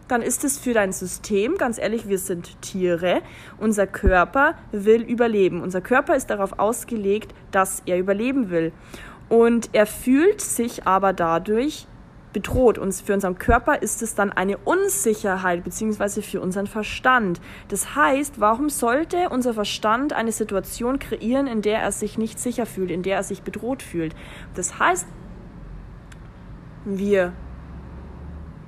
dann 0.09 0.23
ist 0.23 0.43
es 0.43 0.59
für 0.59 0.73
dein 0.73 0.93
System, 0.93 1.59
ganz 1.59 1.79
ehrlich, 1.79 2.09
wir 2.09 2.19
sind 2.19 2.61
Tiere, 2.63 3.21
unser 3.59 3.87
Körper 3.87 4.55
will 4.73 5.03
überleben. 5.03 5.61
Unser 5.63 5.83
Körper 5.83 6.17
ist 6.17 6.31
darauf 6.31 6.59
ausgelegt, 6.59 7.35
dass 7.51 7.83
er 7.85 7.99
überleben 7.99 8.49
will. 8.49 8.73
Und 9.29 9.71
er 9.75 9.85
fühlt 9.85 10.41
sich 10.41 10.87
aber 10.87 11.13
dadurch 11.13 11.87
bedroht. 12.33 12.79
Und 12.79 12.95
für 12.95 13.14
unseren 13.14 13.38
Körper 13.38 13.83
ist 13.83 14.03
es 14.03 14.14
dann 14.14 14.33
eine 14.33 14.59
Unsicherheit, 14.59 15.64
beziehungsweise 15.64 16.23
für 16.23 16.41
unseren 16.41 16.67
Verstand. 16.67 17.41
Das 17.69 17.95
heißt, 17.95 18.41
warum 18.41 18.69
sollte 18.69 19.29
unser 19.31 19.55
Verstand 19.55 20.12
eine 20.12 20.33
Situation 20.33 20.99
kreieren, 20.99 21.47
in 21.47 21.62
der 21.62 21.81
er 21.81 21.93
sich 21.93 22.19
nicht 22.19 22.38
sicher 22.38 22.67
fühlt, 22.67 22.91
in 22.91 23.03
der 23.03 23.17
er 23.17 23.23
sich 23.23 23.43
bedroht 23.43 23.83
fühlt? 23.83 24.14
Das 24.55 24.79
heißt, 24.79 25.07
wir 26.85 27.33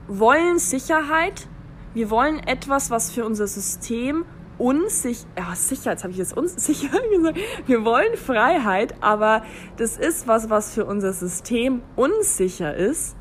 wollen 0.09 0.59
Sicherheit, 0.59 1.49
wir 1.95 2.11
wollen 2.11 2.41
etwas, 2.41 2.91
was 2.91 3.11
für 3.11 3.25
unser 3.25 3.47
System 3.47 4.25
unsicher, 4.59 5.27
ja 5.39 5.55
sicher, 5.55 5.93
jetzt 5.93 6.05
habe 6.05 6.13
ich 6.13 6.19
das 6.19 6.33
unsicher 6.33 6.89
gesagt, 7.11 7.39
wir 7.67 7.85
wollen 7.85 8.17
Freiheit, 8.17 8.95
aber 9.01 9.43
das 9.79 9.97
ist 9.97 10.29
was, 10.29 10.51
was 10.51 10.75
für 10.75 10.85
unser 10.85 11.13
System 11.13 11.83
unsicher 11.97 12.75
ist. 12.75 13.17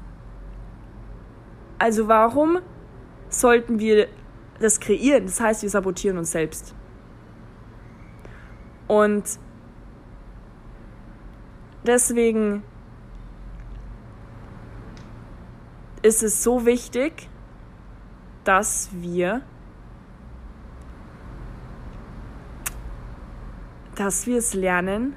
Also 1.79 2.07
warum 2.07 2.59
sollten 3.29 3.79
wir 3.79 4.07
das 4.59 4.79
kreieren? 4.79 5.25
Das 5.25 5.39
heißt, 5.39 5.63
wir 5.63 5.69
sabotieren 5.69 6.17
uns 6.17 6.31
selbst. 6.31 6.75
Und 8.87 9.39
deswegen 11.85 12.63
ist 16.01 16.21
es 16.21 16.43
so 16.43 16.65
wichtig, 16.65 17.29
dass 18.43 18.89
wir 18.93 19.41
dass 23.99 24.25
wir 24.25 24.37
es 24.37 24.53
lernen, 24.53 25.13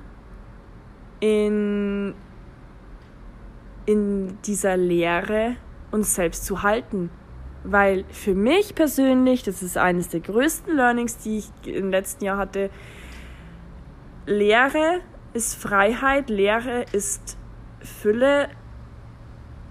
in, 1.21 2.15
in 3.87 4.39
dieser 4.43 4.77
Lehre 4.77 5.55
uns 5.93 6.17
selbst 6.17 6.45
zu 6.45 6.65
halten. 6.65 7.11
Weil 7.63 8.05
für 8.11 8.35
mich 8.35 8.75
persönlich, 8.75 9.45
das 9.45 9.63
ist 9.63 9.79
eines 9.79 10.09
der 10.09 10.19
größten 10.19 10.75
Learnings, 10.75 11.19
die 11.19 11.39
ich 11.39 11.51
im 11.65 11.91
letzten 11.91 12.25
Jahr 12.25 12.39
hatte, 12.39 12.71
Lehre 14.27 15.01
ist 15.33 15.55
Freiheit, 15.55 16.29
Lehre 16.29 16.85
ist 16.93 17.39
Fülle, 17.81 18.49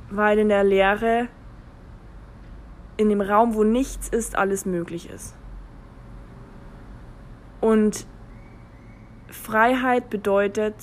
weil 0.10 0.40
in 0.40 0.50
der 0.50 0.64
Lehre, 0.64 1.28
in 2.98 3.10
dem 3.10 3.22
Raum, 3.22 3.56
wo 3.56 3.64
nichts 3.64 4.08
ist, 4.08 4.38
alles 4.38 4.66
möglich 4.66 5.10
ist. 5.10 5.36
Und 7.62 8.08
Freiheit 9.28 10.10
bedeutet, 10.10 10.76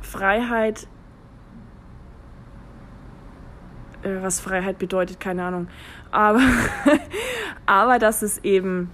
Freiheit, 0.00 0.84
äh, 0.84 0.86
was 4.04 4.40
Freiheit 4.40 4.78
bedeutet, 4.78 5.20
keine 5.20 5.44
Ahnung, 5.44 5.68
aber, 6.10 6.40
aber 7.66 7.98
dass 7.98 8.22
es 8.22 8.38
eben 8.44 8.90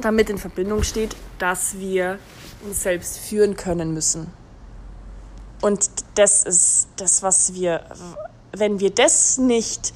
damit 0.00 0.30
in 0.30 0.38
Verbindung 0.38 0.82
steht, 0.82 1.16
dass 1.38 1.78
wir 1.78 2.18
uns 2.64 2.82
selbst 2.82 3.18
führen 3.18 3.56
können 3.56 3.94
müssen. 3.94 4.26
Und 5.62 5.88
das 6.14 6.44
ist 6.44 6.88
das, 6.96 7.22
was 7.22 7.54
wir, 7.54 7.82
wenn 8.52 8.78
wir 8.78 8.90
das 8.90 9.38
nicht 9.38 9.92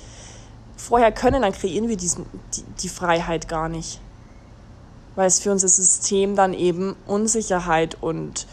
vorher 0.77 1.13
können, 1.13 1.43
dann 1.43 1.53
kreieren 1.53 1.89
wir 1.89 1.97
diesen, 1.97 2.27
die, 2.57 2.63
die 2.83 2.89
Freiheit 2.89 3.49
gar 3.49 3.69
nicht. 3.69 4.01
Weil 5.17 5.27
es 5.27 5.41
für 5.41 5.53
unser 5.53 5.69
System 5.69 6.35
dann 6.35 6.55
eben 6.55 6.97
Unsicherheit 7.07 7.97
und 8.01 8.47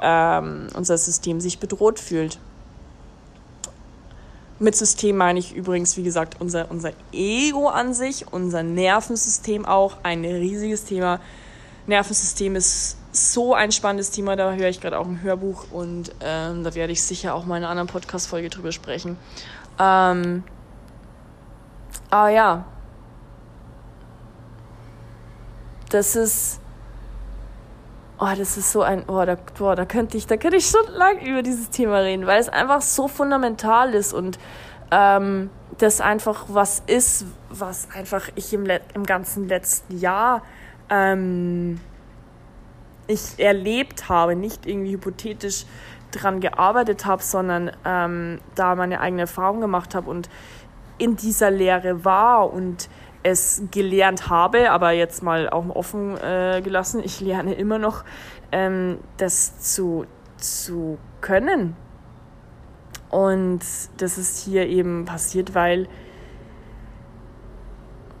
ähm, 0.00 0.68
unser 0.74 0.98
System 0.98 1.40
sich 1.40 1.58
bedroht 1.58 1.98
fühlt. 2.00 2.38
Mit 4.60 4.74
System 4.74 5.16
meine 5.16 5.38
ich 5.38 5.54
übrigens, 5.54 5.96
wie 5.96 6.02
gesagt, 6.02 6.36
unser, 6.40 6.70
unser 6.70 6.92
Ego 7.12 7.68
an 7.68 7.94
sich, 7.94 8.32
unser 8.32 8.64
Nervensystem 8.64 9.64
auch, 9.64 9.98
ein 10.02 10.24
riesiges 10.24 10.84
Thema. 10.84 11.20
Nervensystem 11.86 12.56
ist 12.56 12.96
so 13.12 13.54
ein 13.54 13.70
spannendes 13.72 14.10
Thema, 14.10 14.36
da 14.36 14.52
höre 14.52 14.68
ich 14.68 14.80
gerade 14.80 14.98
auch 14.98 15.06
ein 15.06 15.22
Hörbuch 15.22 15.70
und 15.70 16.12
ähm, 16.20 16.64
da 16.64 16.74
werde 16.74 16.92
ich 16.92 17.02
sicher 17.02 17.34
auch 17.34 17.46
mal 17.46 17.56
in 17.56 17.62
einer 17.62 17.70
anderen 17.70 17.88
Podcast-Folge 17.88 18.50
drüber 18.50 18.72
sprechen. 18.72 19.16
Ähm, 19.78 20.42
aber 22.10 22.28
ja, 22.30 22.64
das 25.90 26.16
ist, 26.16 26.60
oh, 28.18 28.32
das 28.36 28.56
ist 28.56 28.72
so 28.72 28.82
ein, 28.82 29.04
oh, 29.08 29.24
da, 29.24 29.36
boah, 29.58 29.76
da 29.76 29.84
könnte 29.84 30.16
ich, 30.16 30.26
da 30.26 30.36
könnte 30.36 30.56
ich 30.56 30.66
stundenlang 30.66 31.20
über 31.20 31.42
dieses 31.42 31.70
Thema 31.70 31.98
reden, 31.98 32.26
weil 32.26 32.40
es 32.40 32.48
einfach 32.48 32.82
so 32.82 33.08
fundamental 33.08 33.94
ist 33.94 34.12
und 34.12 34.38
ähm, 34.90 35.50
das 35.78 36.00
einfach 36.00 36.46
was 36.48 36.82
ist, 36.86 37.26
was 37.50 37.88
einfach 37.94 38.28
ich 38.34 38.52
im, 38.52 38.66
im 38.94 39.04
ganzen 39.04 39.48
letzten 39.48 39.98
Jahr 39.98 40.42
ähm, 40.90 41.80
ich 43.06 43.38
erlebt 43.38 44.08
habe, 44.08 44.34
nicht 44.34 44.66
irgendwie 44.66 44.92
hypothetisch 44.92 45.64
dran 46.10 46.40
gearbeitet 46.40 47.06
habe, 47.06 47.22
sondern 47.22 47.70
ähm, 47.84 48.40
da 48.54 48.74
meine 48.74 49.00
eigene 49.00 49.22
Erfahrung 49.22 49.60
gemacht 49.60 49.94
habe 49.94 50.10
und 50.10 50.28
in 50.98 51.16
dieser 51.16 51.50
Lehre 51.50 52.04
war 52.04 52.52
und 52.52 52.88
es 53.22 53.62
gelernt 53.70 54.28
habe, 54.28 54.70
aber 54.70 54.92
jetzt 54.92 55.22
mal 55.22 55.48
auch 55.48 55.68
offen 55.74 56.16
äh, 56.18 56.60
gelassen, 56.62 57.02
ich 57.04 57.20
lerne 57.20 57.54
immer 57.54 57.78
noch, 57.78 58.04
ähm, 58.52 58.98
das 59.16 59.60
zu, 59.60 60.06
zu 60.36 60.98
können. 61.20 61.76
Und 63.10 63.60
das 63.96 64.18
ist 64.18 64.44
hier 64.44 64.66
eben 64.66 65.04
passiert, 65.04 65.54
weil, 65.54 65.88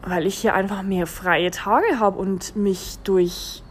weil 0.02 0.26
ich 0.26 0.36
hier 0.36 0.54
einfach 0.54 0.82
mehr 0.82 1.06
freie 1.06 1.50
Tage 1.50 2.00
habe 2.00 2.18
und 2.18 2.56
mich 2.56 2.98
durch 3.04 3.62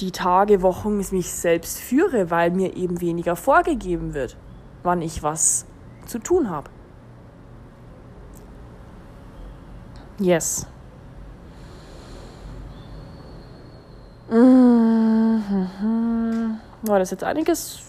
die 0.00 0.12
Tage, 0.12 0.62
Wochen 0.62 0.98
mich 0.98 1.32
selbst 1.32 1.78
führe, 1.78 2.30
weil 2.30 2.50
mir 2.50 2.76
eben 2.76 3.00
weniger 3.00 3.36
vorgegeben 3.36 4.14
wird, 4.14 4.36
wann 4.82 5.02
ich 5.02 5.22
was 5.22 5.66
zu 6.06 6.18
tun 6.18 6.50
habe. 6.50 6.70
Yes. 10.18 10.66
Mhm. 14.30 15.44
War 16.82 16.98
das 16.98 17.10
jetzt 17.10 17.24
einiges, 17.24 17.82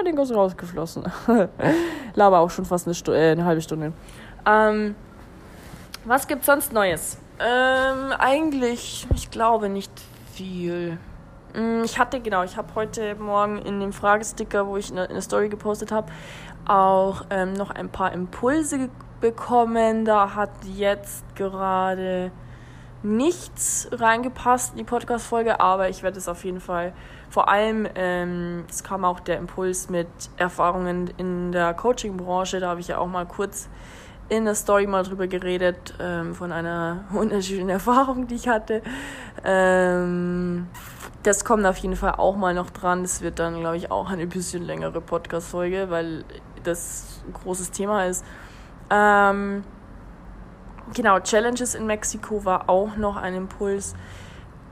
einiges 0.00 0.34
rausgeflossen. 0.34 1.04
Laber 2.14 2.38
auch 2.40 2.50
schon 2.50 2.64
fast 2.64 2.86
eine, 2.86 2.94
Stu 2.94 3.12
äh, 3.12 3.32
eine 3.32 3.44
halbe 3.44 3.60
Stunde. 3.60 3.92
Ähm, 4.46 4.94
was 6.04 6.26
gibt's 6.26 6.46
sonst 6.46 6.72
Neues? 6.72 7.18
Ähm, 7.38 8.12
eigentlich, 8.18 9.06
ich 9.14 9.30
glaube 9.30 9.68
nicht 9.68 9.90
viel. 10.32 10.98
Mm, 11.54 11.82
ich 11.84 11.98
hatte, 11.98 12.20
genau, 12.20 12.42
ich 12.44 12.56
habe 12.56 12.74
heute 12.74 13.14
Morgen 13.16 13.58
in 13.58 13.80
dem 13.80 13.92
Fragesticker, 13.92 14.66
wo 14.66 14.76
ich 14.76 14.90
eine, 14.90 15.08
eine 15.08 15.22
Story 15.22 15.48
gepostet 15.48 15.90
habe, 15.90 16.12
auch 16.66 17.24
ähm, 17.30 17.54
noch 17.54 17.70
ein 17.70 17.88
paar 17.88 18.12
Impulse 18.12 18.88
bekommen. 19.20 20.04
Da 20.04 20.34
hat 20.34 20.50
jetzt 20.64 21.24
gerade 21.36 22.30
nichts 23.02 23.88
reingepasst 23.92 24.72
in 24.72 24.78
die 24.78 24.84
Podcast-Folge, 24.84 25.60
aber 25.60 25.90
ich 25.90 26.02
werde 26.02 26.18
es 26.18 26.26
auf 26.26 26.44
jeden 26.44 26.60
Fall, 26.60 26.94
vor 27.28 27.48
allem, 27.48 27.86
ähm, 27.96 28.64
es 28.68 28.82
kam 28.82 29.04
auch 29.04 29.20
der 29.20 29.38
Impuls 29.38 29.90
mit 29.90 30.08
Erfahrungen 30.38 31.10
in 31.18 31.52
der 31.52 31.74
Coaching-Branche, 31.74 32.60
da 32.60 32.70
habe 32.70 32.80
ich 32.80 32.88
ja 32.88 32.98
auch 32.98 33.06
mal 33.06 33.26
kurz 33.26 33.68
in 34.30 34.46
der 34.46 34.54
Story 34.54 34.86
mal 34.86 35.02
drüber 35.02 35.26
geredet, 35.26 35.94
ähm, 36.00 36.34
von 36.34 36.50
einer 36.50 37.04
wunderschönen 37.10 37.68
Erfahrung, 37.68 38.26
die 38.26 38.36
ich 38.36 38.48
hatte. 38.48 38.82
Ähm, 39.44 40.68
das 41.22 41.44
kommt 41.44 41.66
auf 41.66 41.76
jeden 41.78 41.96
Fall 41.96 42.14
auch 42.16 42.36
mal 42.36 42.54
noch 42.54 42.70
dran. 42.70 43.02
Das 43.02 43.20
wird 43.20 43.38
dann, 43.38 43.60
glaube 43.60 43.76
ich, 43.76 43.90
auch 43.90 44.10
eine 44.10 44.26
bisschen 44.26 44.62
längere 44.62 45.00
Podcast-Folge, 45.00 45.90
weil 45.90 46.24
das 46.62 47.22
ein 47.26 47.32
großes 47.32 47.70
Thema 47.70 48.06
ist. 48.06 48.24
Ähm, 48.90 49.64
genau, 50.94 51.20
Challenges 51.20 51.74
in 51.74 51.86
Mexiko 51.86 52.44
war 52.44 52.68
auch 52.68 52.96
noch 52.96 53.16
ein 53.16 53.34
Impuls. 53.34 53.94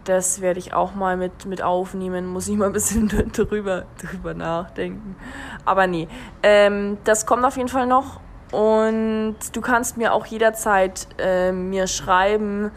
Das 0.04 0.40
werde 0.40 0.58
ich 0.58 0.74
auch 0.74 0.94
mal 0.94 1.16
mit, 1.16 1.46
mit 1.46 1.62
aufnehmen, 1.62 2.26
muss 2.26 2.48
ich 2.48 2.56
mal 2.56 2.66
ein 2.66 2.72
bisschen 2.72 3.08
drüber, 3.32 3.84
drüber 4.00 4.34
nachdenken. 4.34 5.16
Aber 5.64 5.86
nee, 5.86 6.08
ähm, 6.42 6.98
das 7.04 7.26
kommt 7.26 7.44
auf 7.44 7.56
jeden 7.56 7.68
Fall 7.68 7.86
noch. 7.86 8.20
Und 8.50 9.36
du 9.54 9.60
kannst 9.60 9.96
mir 9.96 10.12
auch 10.12 10.26
jederzeit 10.26 11.06
äh, 11.18 11.52
mir 11.52 11.86
schreiben, 11.86 12.70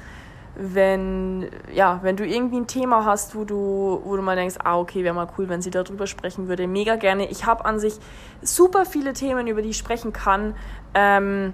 wenn, 0.56 1.50
ja, 1.74 2.00
wenn 2.02 2.16
du 2.16 2.26
irgendwie 2.26 2.58
ein 2.58 2.68
Thema 2.68 3.06
hast, 3.06 3.36
wo 3.36 3.44
du, 3.44 4.02
wo 4.04 4.16
du 4.16 4.22
mal 4.22 4.36
denkst, 4.36 4.56
ah, 4.64 4.78
okay, 4.78 5.04
wäre 5.04 5.14
mal 5.14 5.28
cool, 5.38 5.50
wenn 5.50 5.62
sie 5.62 5.72
darüber 5.72 6.08
sprechen 6.08 6.48
würde, 6.48 6.68
mega 6.68 6.96
gerne. 6.96 7.30
Ich 7.30 7.46
habe 7.46 7.66
an 7.66 7.80
sich 7.80 8.00
super 8.42 8.86
viele 8.86 9.14
Themen, 9.14 9.48
über 9.48 9.62
die 9.62 9.70
ich 9.70 9.78
sprechen 9.78 10.14
kann. 10.14 10.56
Ähm, 10.94 11.54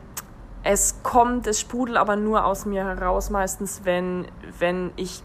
es 0.63 1.01
kommt, 1.01 1.47
es 1.47 1.59
sprudelt 1.59 1.97
aber 1.97 2.15
nur 2.15 2.45
aus 2.45 2.65
mir 2.65 2.85
heraus, 2.85 3.31
meistens, 3.31 3.81
wenn, 3.83 4.27
wenn 4.59 4.91
ich 4.95 5.23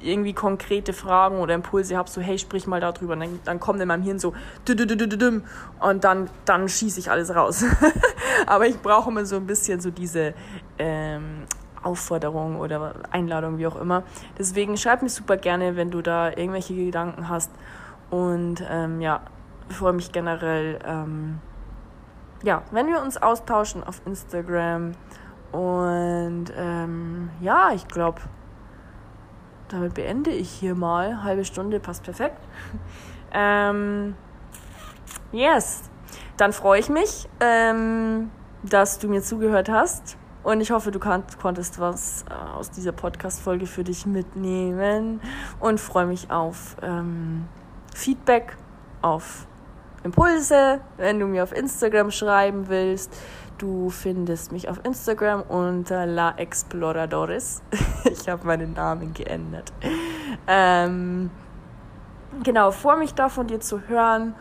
irgendwie 0.00 0.32
konkrete 0.32 0.92
Fragen 0.92 1.38
oder 1.38 1.54
Impulse 1.54 1.96
habe, 1.96 2.10
so 2.10 2.20
hey, 2.20 2.38
sprich 2.38 2.66
mal 2.66 2.80
darüber. 2.80 3.14
Und 3.14 3.20
dann, 3.20 3.40
dann 3.44 3.60
kommt 3.60 3.80
in 3.80 3.88
meinem 3.88 4.02
Hirn 4.02 4.18
so 4.18 4.34
und 5.80 6.04
dann, 6.04 6.28
dann 6.44 6.68
schieße 6.68 7.00
ich 7.00 7.10
alles 7.10 7.34
raus. 7.34 7.64
Aber 8.46 8.66
ich 8.66 8.78
brauche 8.80 9.10
immer 9.10 9.24
so 9.24 9.36
ein 9.36 9.46
bisschen 9.46 9.80
so 9.80 9.90
diese 9.90 10.34
ähm, 10.78 11.44
Aufforderung 11.82 12.58
oder 12.58 12.94
Einladung, 13.10 13.58
wie 13.58 13.66
auch 13.66 13.76
immer. 13.76 14.02
Deswegen 14.38 14.76
schreib 14.76 15.02
mir 15.02 15.08
super 15.08 15.36
gerne, 15.36 15.76
wenn 15.76 15.90
du 15.90 16.02
da 16.02 16.28
irgendwelche 16.30 16.74
Gedanken 16.74 17.28
hast. 17.28 17.50
Und 18.10 18.62
ähm, 18.68 19.00
ja, 19.00 19.22
freue 19.68 19.92
mich 19.92 20.12
generell, 20.12 20.78
ähm, 20.84 21.38
ja, 22.42 22.62
wenn 22.70 22.88
wir 22.88 23.00
uns 23.00 23.16
austauschen 23.16 23.82
auf 23.82 24.02
Instagram. 24.04 24.92
Und 25.52 26.46
ähm, 26.56 27.30
ja, 27.40 27.70
ich 27.74 27.86
glaube, 27.88 28.20
damit 29.68 29.94
beende 29.94 30.30
ich 30.30 30.50
hier 30.50 30.74
mal. 30.74 31.22
Halbe 31.22 31.44
Stunde 31.44 31.80
passt 31.80 32.04
perfekt. 32.04 32.38
ähm, 33.32 34.14
yes. 35.32 35.82
Dann 36.36 36.52
freue 36.52 36.80
ich 36.80 36.88
mich, 36.88 37.28
ähm, 37.40 38.30
dass 38.62 38.98
du 38.98 39.08
mir 39.08 39.22
zugehört 39.22 39.68
hast. 39.68 40.16
Und 40.42 40.60
ich 40.60 40.70
hoffe, 40.70 40.90
du 40.90 40.98
konntest 40.98 41.78
was 41.78 42.24
äh, 42.28 42.34
aus 42.56 42.70
dieser 42.70 42.92
Podcast-Folge 42.92 43.66
für 43.66 43.84
dich 43.84 44.06
mitnehmen. 44.06 45.20
Und 45.60 45.80
freue 45.80 46.06
mich 46.06 46.30
auf 46.30 46.76
ähm, 46.82 47.46
Feedback, 47.94 48.56
auf 49.02 49.46
Impulse, 50.04 50.80
wenn 50.96 51.20
du 51.20 51.26
mir 51.26 51.44
auf 51.44 51.52
Instagram 51.52 52.10
schreiben 52.10 52.68
willst. 52.68 53.16
Du 53.58 53.90
findest 53.90 54.50
mich 54.50 54.68
auf 54.68 54.84
Instagram 54.84 55.42
unter 55.42 56.06
La 56.06 56.32
Exploradores. 56.36 57.62
ich 58.04 58.28
habe 58.28 58.44
meinen 58.44 58.72
Namen 58.72 59.14
geändert. 59.14 59.72
Ähm, 60.48 61.30
genau, 62.42 62.72
freue 62.72 62.96
mich 62.96 63.14
da 63.14 63.28
von 63.28 63.46
dir 63.46 63.60
zu 63.60 63.82
hören. 63.86 64.34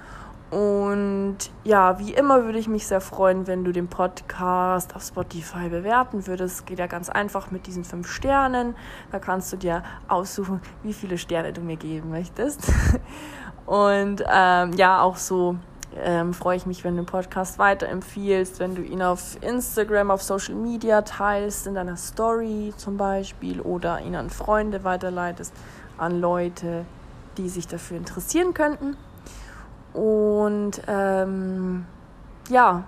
Und 0.51 1.37
ja, 1.63 1.97
wie 1.97 2.13
immer 2.13 2.43
würde 2.43 2.59
ich 2.59 2.67
mich 2.67 2.85
sehr 2.85 2.99
freuen, 2.99 3.47
wenn 3.47 3.63
du 3.63 3.71
den 3.71 3.87
Podcast 3.87 4.93
auf 4.97 5.01
Spotify 5.01 5.69
bewerten 5.69 6.27
würdest. 6.27 6.65
Geht 6.65 6.77
ja 6.77 6.87
ganz 6.87 7.09
einfach 7.09 7.51
mit 7.51 7.67
diesen 7.67 7.85
fünf 7.85 8.11
Sternen. 8.11 8.75
Da 9.13 9.19
kannst 9.19 9.53
du 9.53 9.57
dir 9.57 9.81
aussuchen, 10.09 10.61
wie 10.83 10.91
viele 10.91 11.17
Sterne 11.17 11.53
du 11.53 11.61
mir 11.61 11.77
geben 11.77 12.09
möchtest. 12.09 12.69
Und 13.65 14.25
ähm, 14.29 14.73
ja, 14.73 15.01
auch 15.01 15.15
so 15.15 15.55
ähm, 15.95 16.33
freue 16.33 16.57
ich 16.57 16.65
mich, 16.65 16.83
wenn 16.83 16.97
du 16.97 17.03
den 17.03 17.05
Podcast 17.05 17.57
weiterempfiehlst, 17.57 18.59
wenn 18.59 18.75
du 18.75 18.81
ihn 18.81 19.01
auf 19.01 19.41
Instagram, 19.41 20.11
auf 20.11 20.21
Social 20.21 20.55
Media 20.55 21.01
teilst, 21.01 21.65
in 21.65 21.75
deiner 21.75 21.95
Story 21.95 22.73
zum 22.75 22.97
Beispiel 22.97 23.61
oder 23.61 24.01
ihn 24.01 24.15
an 24.15 24.29
Freunde 24.29 24.83
weiterleitest, 24.83 25.53
an 25.97 26.19
Leute, 26.19 26.83
die 27.37 27.47
sich 27.47 27.67
dafür 27.67 27.95
interessieren 27.95 28.53
könnten. 28.53 28.97
Und 29.93 30.81
ähm, 30.87 31.85
ja, 32.49 32.83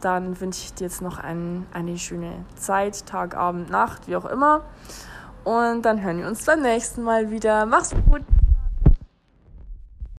dann 0.00 0.38
wünsche 0.40 0.64
ich 0.64 0.74
dir 0.74 0.84
jetzt 0.84 1.00
noch 1.00 1.18
ein, 1.18 1.66
eine 1.72 1.96
schöne 1.98 2.44
Zeit, 2.56 3.06
Tag, 3.06 3.36
Abend, 3.36 3.70
Nacht, 3.70 4.06
wie 4.06 4.16
auch 4.16 4.26
immer. 4.26 4.62
Und 5.44 5.82
dann 5.82 6.02
hören 6.02 6.18
wir 6.18 6.26
uns 6.26 6.44
beim 6.44 6.60
nächsten 6.60 7.02
Mal 7.02 7.30
wieder. 7.30 7.66
Mach's 7.66 7.94
gut! 8.10 8.22